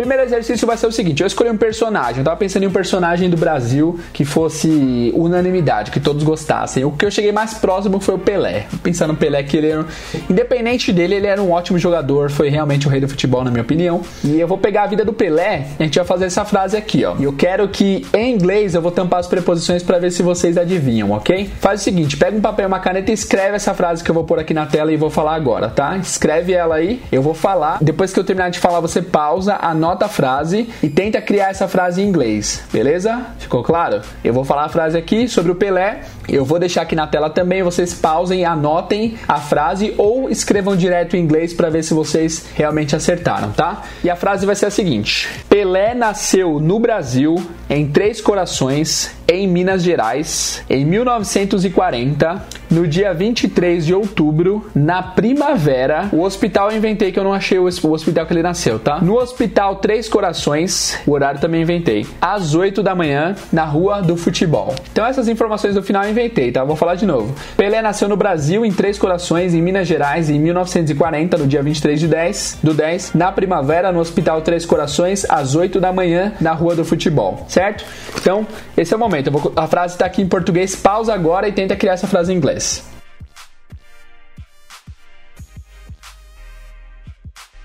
Primeiro 0.01 0.23
exercício 0.23 0.65
vai 0.65 0.75
ser 0.77 0.87
o 0.87 0.91
seguinte: 0.91 1.21
eu 1.21 1.27
escolhi 1.27 1.51
um 1.51 1.57
personagem. 1.57 2.17
Eu 2.17 2.23
tava 2.23 2.35
pensando 2.35 2.63
em 2.63 2.65
um 2.65 2.71
personagem 2.71 3.29
do 3.29 3.37
Brasil 3.37 3.99
que 4.11 4.25
fosse 4.25 5.13
unanimidade, 5.15 5.91
que 5.91 5.99
todos 5.99 6.23
gostassem. 6.23 6.83
O 6.83 6.91
que 6.91 7.05
eu 7.05 7.11
cheguei 7.11 7.31
mais 7.31 7.53
próximo 7.53 7.99
foi 7.99 8.15
o 8.15 8.17
Pelé. 8.17 8.65
Pensando 8.81 9.11
no 9.11 9.15
Pelé, 9.15 9.43
que 9.43 9.57
ele 9.57 9.69
era, 9.69 9.85
independente 10.27 10.91
dele, 10.91 11.13
ele 11.13 11.27
era 11.27 11.39
um 11.39 11.51
ótimo 11.51 11.77
jogador, 11.77 12.31
foi 12.31 12.49
realmente 12.49 12.87
o 12.87 12.89
rei 12.89 12.99
do 12.99 13.07
futebol, 13.07 13.43
na 13.43 13.51
minha 13.51 13.61
opinião. 13.61 14.01
E 14.23 14.39
eu 14.39 14.47
vou 14.47 14.57
pegar 14.57 14.85
a 14.85 14.87
vida 14.87 15.05
do 15.05 15.13
Pelé 15.13 15.67
e 15.79 15.83
a 15.83 15.85
gente 15.85 15.99
vai 15.99 16.07
fazer 16.07 16.25
essa 16.25 16.43
frase 16.45 16.75
aqui, 16.75 17.05
ó. 17.05 17.15
E 17.19 17.23
eu 17.25 17.33
quero 17.33 17.67
que 17.67 18.03
em 18.11 18.33
inglês 18.33 18.73
eu 18.73 18.81
vou 18.81 18.91
tampar 18.91 19.19
as 19.19 19.27
preposições 19.27 19.83
para 19.83 19.99
ver 19.99 20.09
se 20.09 20.23
vocês 20.23 20.57
adivinham, 20.57 21.11
ok? 21.11 21.47
Faz 21.59 21.81
o 21.81 21.83
seguinte: 21.83 22.17
pega 22.17 22.35
um 22.35 22.41
papel 22.41 22.65
e 22.65 22.67
uma 22.67 22.79
caneta 22.79 23.11
e 23.11 23.13
escreve 23.13 23.55
essa 23.55 23.75
frase 23.75 24.03
que 24.03 24.09
eu 24.09 24.15
vou 24.15 24.23
pôr 24.23 24.39
aqui 24.39 24.51
na 24.51 24.65
tela 24.65 24.91
e 24.91 24.97
vou 24.97 25.11
falar 25.11 25.35
agora, 25.35 25.69
tá? 25.69 25.95
Escreve 25.97 26.53
ela 26.53 26.73
aí, 26.73 26.99
eu 27.11 27.21
vou 27.21 27.35
falar. 27.35 27.77
Depois 27.79 28.11
que 28.11 28.19
eu 28.19 28.23
terminar 28.23 28.49
de 28.49 28.57
falar, 28.57 28.79
você 28.79 28.99
pausa, 28.99 29.59
anota 29.61 29.90
a 29.99 30.07
frase 30.07 30.69
e 30.81 30.89
tenta 30.89 31.21
criar 31.21 31.49
essa 31.49 31.67
frase 31.67 32.01
em 32.01 32.07
inglês, 32.07 32.63
beleza? 32.71 33.27
Ficou 33.39 33.63
claro? 33.63 34.01
Eu 34.23 34.33
vou 34.33 34.43
falar 34.43 34.65
a 34.65 34.69
frase 34.69 34.97
aqui 34.97 35.27
sobre 35.27 35.51
o 35.51 35.55
Pelé, 35.55 36.01
eu 36.29 36.45
vou 36.45 36.59
deixar 36.59 36.83
aqui 36.83 36.95
na 36.95 37.07
tela 37.07 37.29
também, 37.29 37.63
vocês 37.63 37.93
pausem, 37.93 38.45
anotem 38.45 39.17
a 39.27 39.37
frase 39.37 39.93
ou 39.97 40.29
escrevam 40.29 40.75
direto 40.75 41.15
em 41.15 41.19
inglês 41.19 41.53
para 41.53 41.69
ver 41.69 41.83
se 41.83 41.93
vocês 41.93 42.45
realmente 42.55 42.95
acertaram, 42.95 43.51
tá? 43.51 43.83
E 44.03 44.09
a 44.09 44.15
frase 44.15 44.45
vai 44.45 44.55
ser 44.55 44.67
a 44.67 44.71
seguinte: 44.71 45.29
Pelé 45.51 45.93
nasceu 45.93 46.61
no 46.61 46.79
Brasil 46.79 47.35
em 47.69 47.85
Três 47.85 48.21
Corações, 48.21 49.13
em 49.27 49.47
Minas 49.47 49.83
Gerais, 49.83 50.63
em 50.69 50.85
1940, 50.85 52.41
no 52.69 52.87
dia 52.87 53.13
23 53.13 53.85
de 53.85 53.93
outubro, 53.93 54.69
na 54.73 55.03
primavera. 55.03 56.09
O 56.13 56.21
hospital 56.21 56.71
eu 56.71 56.77
inventei 56.77 57.11
que 57.11 57.19
eu 57.19 57.23
não 57.23 57.33
achei 57.33 57.59
o 57.59 57.65
hospital 57.65 58.25
que 58.25 58.33
ele 58.33 58.41
nasceu, 58.41 58.79
tá? 58.79 58.99
No 59.01 59.17
hospital 59.17 59.77
Três 59.77 60.07
Corações, 60.07 60.97
o 61.05 61.11
horário 61.11 61.39
também 61.41 61.61
inventei, 61.61 62.05
às 62.21 62.55
8 62.55 62.81
da 62.81 62.95
manhã, 62.95 63.35
na 63.51 63.65
Rua 63.65 64.01
do 64.01 64.15
Futebol. 64.15 64.73
Então 64.91 65.05
essas 65.05 65.27
informações 65.27 65.75
do 65.75 65.83
final 65.83 66.03
eu 66.03 66.11
inventei, 66.11 66.49
tá? 66.51 66.63
Vou 66.63 66.77
falar 66.77 66.95
de 66.95 67.05
novo. 67.05 67.35
Pelé 67.57 67.81
nasceu 67.81 68.07
no 68.07 68.15
Brasil, 68.15 68.65
em 68.65 68.71
Três 68.71 68.97
Corações, 68.97 69.53
em 69.53 69.61
Minas 69.61 69.87
Gerais, 69.87 70.29
em 70.29 70.39
1940, 70.39 71.37
no 71.37 71.47
dia 71.47 71.61
23 71.61 71.99
de 71.99 72.07
10, 72.07 72.59
do 72.63 72.73
10, 72.73 73.13
na 73.13 73.33
primavera, 73.33 73.91
no 73.91 73.99
Hospital 73.99 74.41
Três 74.41 74.65
Corações, 74.65 75.25
às 75.29 75.40
8 75.55 75.79
da 75.79 75.91
manhã, 75.91 76.33
na 76.39 76.53
Rua 76.53 76.75
do 76.75 76.85
Futebol, 76.85 77.45
certo? 77.47 77.85
Então, 78.19 78.47
esse 78.77 78.93
é 78.93 78.97
o 78.97 78.99
momento. 78.99 79.31
Vou, 79.31 79.51
a 79.55 79.67
frase 79.67 79.95
está 79.95 80.05
aqui 80.05 80.21
em 80.21 80.27
português, 80.27 80.75
pausa 80.75 81.13
agora 81.13 81.47
e 81.47 81.51
tenta 81.51 81.75
criar 81.75 81.93
essa 81.93 82.07
frase 82.07 82.31
em 82.31 82.37
inglês. 82.37 82.89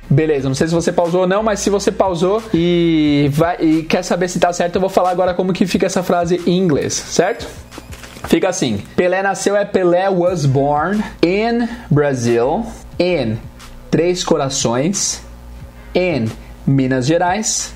Beleza, 0.08 0.48
não 0.48 0.54
sei 0.54 0.68
se 0.68 0.74
você 0.74 0.92
pausou 0.92 1.22
ou 1.22 1.26
não, 1.26 1.42
mas 1.42 1.60
se 1.60 1.68
você 1.68 1.90
pausou 1.90 2.42
e, 2.54 3.28
vai, 3.32 3.56
e 3.60 3.82
quer 3.82 4.02
saber 4.02 4.28
se 4.28 4.38
tá 4.38 4.52
certo, 4.52 4.76
eu 4.76 4.80
vou 4.80 4.88
falar 4.88 5.10
agora 5.10 5.34
como 5.34 5.52
que 5.52 5.66
fica 5.66 5.84
essa 5.84 6.02
frase 6.02 6.40
em 6.46 6.56
inglês, 6.58 6.94
certo? 6.94 7.46
Fica 8.28 8.48
assim: 8.48 8.82
Pelé 8.94 9.22
nasceu 9.22 9.56
é 9.56 9.64
Pelé 9.64 10.08
was 10.08 10.46
born 10.46 11.02
in 11.22 11.68
Brazil, 11.90 12.64
in 12.98 13.36
Três 13.90 14.24
Corações, 14.24 15.22
in 15.94 16.28
Minas 16.66 17.06
Gerais, 17.06 17.72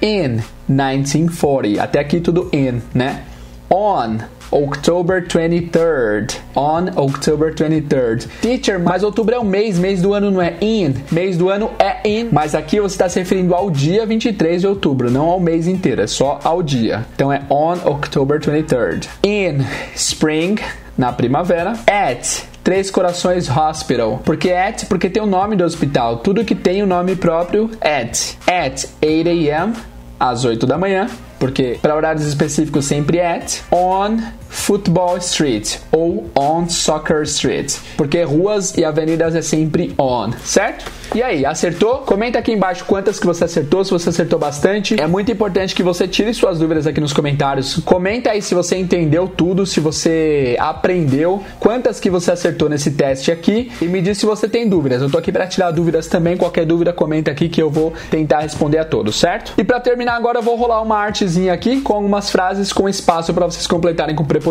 in 0.00 0.40
1940. 0.68 1.82
Até 1.82 1.98
aqui 1.98 2.20
tudo 2.20 2.48
in, 2.52 2.80
né? 2.94 3.22
On 3.70 4.18
October 4.52 5.26
23rd. 5.26 6.36
On 6.54 6.86
October 6.96 7.52
23rd. 7.52 8.28
Teacher, 8.40 8.78
mas 8.78 9.02
outubro 9.02 9.34
é 9.34 9.40
um 9.40 9.44
mês, 9.44 9.78
mês 9.78 10.00
do 10.00 10.14
ano 10.14 10.30
não 10.30 10.40
é 10.40 10.54
in. 10.60 10.94
Mês 11.10 11.36
do 11.36 11.48
ano 11.48 11.70
é 11.78 12.08
in. 12.08 12.28
Mas 12.30 12.54
aqui 12.54 12.78
você 12.78 12.94
está 12.94 13.08
se 13.08 13.18
referindo 13.18 13.54
ao 13.54 13.70
dia 13.70 14.06
23 14.06 14.60
de 14.60 14.66
outubro, 14.66 15.10
não 15.10 15.26
ao 15.26 15.40
mês 15.40 15.66
inteiro, 15.66 16.02
é 16.02 16.06
só 16.06 16.38
ao 16.44 16.62
dia. 16.62 17.04
Então 17.14 17.32
é 17.32 17.42
on 17.50 17.76
October 17.84 18.38
23rd. 18.38 19.08
In 19.24 19.64
spring, 19.94 20.56
na 20.96 21.12
primavera. 21.12 21.72
At 21.88 22.53
Três 22.64 22.90
Corações 22.90 23.46
Hospital. 23.54 24.22
Porque 24.24 24.50
at, 24.50 24.86
porque 24.86 25.10
tem 25.10 25.22
o 25.22 25.26
nome 25.26 25.54
do 25.54 25.62
hospital. 25.62 26.16
Tudo 26.16 26.42
que 26.46 26.54
tem 26.54 26.82
o 26.82 26.86
nome 26.86 27.14
próprio, 27.14 27.70
at. 27.78 28.38
At 28.48 28.86
8 29.02 29.28
a.m., 29.28 29.74
às 30.18 30.46
8 30.46 30.66
da 30.66 30.78
manhã. 30.78 31.06
Porque 31.38 31.78
para 31.82 31.94
horários 31.94 32.24
específicos 32.24 32.86
sempre 32.86 33.20
at. 33.20 33.60
On 33.70 34.16
Football 34.54 35.18
Street 35.18 35.76
ou 35.90 36.30
On 36.34 36.66
Soccer 36.68 37.22
Street, 37.22 37.74
porque 37.96 38.22
ruas 38.22 38.74
e 38.78 38.84
avenidas 38.84 39.34
é 39.34 39.42
sempre 39.42 39.92
on, 39.98 40.30
certo? 40.42 40.90
E 41.14 41.22
aí, 41.22 41.44
acertou? 41.44 41.98
Comenta 41.98 42.38
aqui 42.38 42.50
embaixo 42.50 42.84
quantas 42.86 43.20
que 43.20 43.26
você 43.26 43.44
acertou, 43.44 43.84
se 43.84 43.90
você 43.90 44.08
acertou 44.08 44.38
bastante. 44.38 45.00
É 45.00 45.06
muito 45.06 45.30
importante 45.30 45.74
que 45.74 45.82
você 45.82 46.08
tire 46.08 46.32
suas 46.32 46.58
dúvidas 46.58 46.86
aqui 46.86 47.00
nos 47.00 47.12
comentários. 47.12 47.76
Comenta 47.84 48.30
aí 48.30 48.40
se 48.40 48.54
você 48.54 48.76
entendeu 48.76 49.28
tudo, 49.28 49.66
se 49.66 49.80
você 49.80 50.56
aprendeu, 50.58 51.42
quantas 51.60 52.00
que 52.00 52.08
você 52.08 52.32
acertou 52.32 52.68
nesse 52.68 52.92
teste 52.92 53.30
aqui 53.30 53.70
e 53.82 53.84
me 53.84 54.00
diz 54.00 54.18
se 54.18 54.26
você 54.26 54.48
tem 54.48 54.68
dúvidas. 54.68 55.02
Eu 55.02 55.10
tô 55.10 55.18
aqui 55.18 55.30
para 55.30 55.46
tirar 55.46 55.72
dúvidas 55.72 56.06
também, 56.06 56.36
qualquer 56.36 56.64
dúvida 56.64 56.92
comenta 56.92 57.30
aqui 57.30 57.48
que 57.48 57.62
eu 57.62 57.70
vou 57.70 57.92
tentar 58.10 58.40
responder 58.40 58.78
a 58.78 58.84
todos, 58.84 59.16
certo? 59.16 59.52
E 59.58 59.62
para 59.62 59.78
terminar 59.78 60.16
agora 60.16 60.38
eu 60.38 60.42
vou 60.42 60.56
rolar 60.56 60.80
uma 60.80 60.96
artezinha 60.96 61.52
aqui 61.52 61.80
com 61.80 61.92
algumas 61.92 62.30
frases 62.30 62.72
com 62.72 62.88
espaço 62.88 63.32
para 63.34 63.46
vocês 63.46 63.66
completarem 63.66 64.16
com 64.16 64.24
preposições 64.24 64.43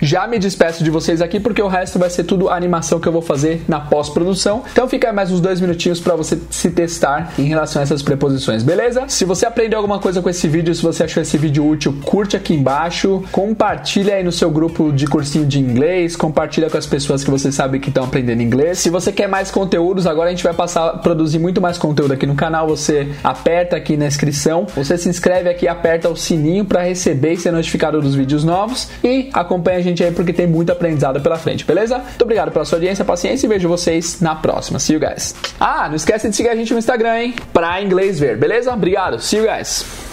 Já 0.00 0.26
me 0.26 0.38
despeço 0.38 0.82
de 0.82 0.90
vocês 0.90 1.20
aqui 1.20 1.38
porque 1.38 1.62
o 1.62 1.68
resto 1.68 1.98
vai 1.98 2.10
ser 2.10 2.24
tudo 2.24 2.48
animação 2.48 3.00
que 3.00 3.08
eu 3.08 3.12
vou 3.12 3.22
fazer 3.22 3.62
na 3.68 3.80
pós-produção. 3.80 4.62
Então 4.72 4.88
fica 4.88 5.12
mais 5.12 5.30
uns 5.30 5.40
dois 5.40 5.60
minutinhos 5.60 6.00
para 6.00 6.16
você 6.16 6.38
se 6.50 6.70
testar 6.70 7.32
em 7.38 7.44
relação 7.44 7.80
a 7.80 7.82
essas 7.82 8.02
preposições, 8.02 8.62
beleza? 8.62 9.04
Se 9.08 9.24
você 9.24 9.46
aprendeu 9.46 9.78
alguma 9.78 9.98
coisa 9.98 10.20
com 10.20 10.28
esse 10.28 10.48
vídeo, 10.48 10.74
se 10.74 10.82
você 10.82 11.04
achou 11.04 11.22
esse 11.22 11.36
vídeo 11.38 11.66
útil, 11.66 11.94
curte 12.04 12.36
aqui 12.36 12.54
embaixo, 12.54 13.22
compartilha 13.32 14.14
aí 14.14 14.24
no 14.24 14.32
seu 14.32 14.50
grupo 14.50 14.92
de 14.92 15.06
cursinho 15.06 15.46
de 15.46 15.58
inglês, 15.58 16.16
compartilha 16.16 16.68
com 16.68 16.76
as 16.76 16.86
pessoas 16.86 17.24
que 17.24 17.30
você 17.30 17.52
sabe 17.52 17.78
que 17.78 17.88
estão 17.88 18.04
aprendendo 18.04 18.42
inglês. 18.42 18.78
Se 18.78 18.90
você 18.90 19.12
quer 19.12 19.28
mais 19.28 19.50
conteúdos, 19.50 20.06
agora 20.06 20.28
a 20.28 20.30
gente 20.30 20.44
vai 20.44 20.54
passar 20.54 20.86
a 20.86 20.98
produzir 20.98 21.38
muito 21.38 21.60
mais 21.60 21.78
conteúdo 21.78 22.12
aqui 22.12 22.26
no 22.26 22.34
canal. 22.34 22.66
Você 22.68 23.08
aperta 23.22 23.76
aqui 23.76 23.96
na 23.96 24.06
inscrição, 24.06 24.66
você 24.74 24.96
se 24.98 25.08
inscreve 25.08 25.48
aqui, 25.48 25.68
aperta 25.68 26.08
o 26.08 26.16
sininho 26.16 26.64
para 26.64 26.82
receber 26.82 27.32
e 27.32 27.36
ser 27.36 27.52
notificado 27.52 28.00
dos 28.00 28.14
vídeos 28.14 28.44
novos 28.44 28.88
e 29.28 29.38
acompanha 29.38 29.78
a 29.78 29.82
gente 29.82 30.02
aí 30.02 30.12
porque 30.12 30.32
tem 30.32 30.46
muito 30.46 30.70
aprendizado 30.70 31.20
pela 31.20 31.36
frente, 31.36 31.64
beleza? 31.64 31.98
Muito 31.98 32.22
obrigado 32.22 32.50
pela 32.50 32.64
sua 32.64 32.76
audiência, 32.76 33.04
paciência 33.04 33.46
e 33.46 33.48
vejo 33.48 33.68
vocês 33.68 34.20
na 34.20 34.34
próxima. 34.34 34.78
See 34.78 34.94
you 34.94 35.00
guys. 35.00 35.34
Ah, 35.58 35.88
não 35.88 35.96
esquece 35.96 36.28
de 36.28 36.36
seguir 36.36 36.48
a 36.48 36.56
gente 36.56 36.72
no 36.72 36.78
Instagram, 36.78 37.18
hein? 37.18 37.34
Pra 37.52 37.82
inglês 37.82 38.18
ver, 38.18 38.36
beleza? 38.36 38.72
Obrigado. 38.72 39.20
See 39.20 39.38
you 39.38 39.46
guys. 39.46 40.07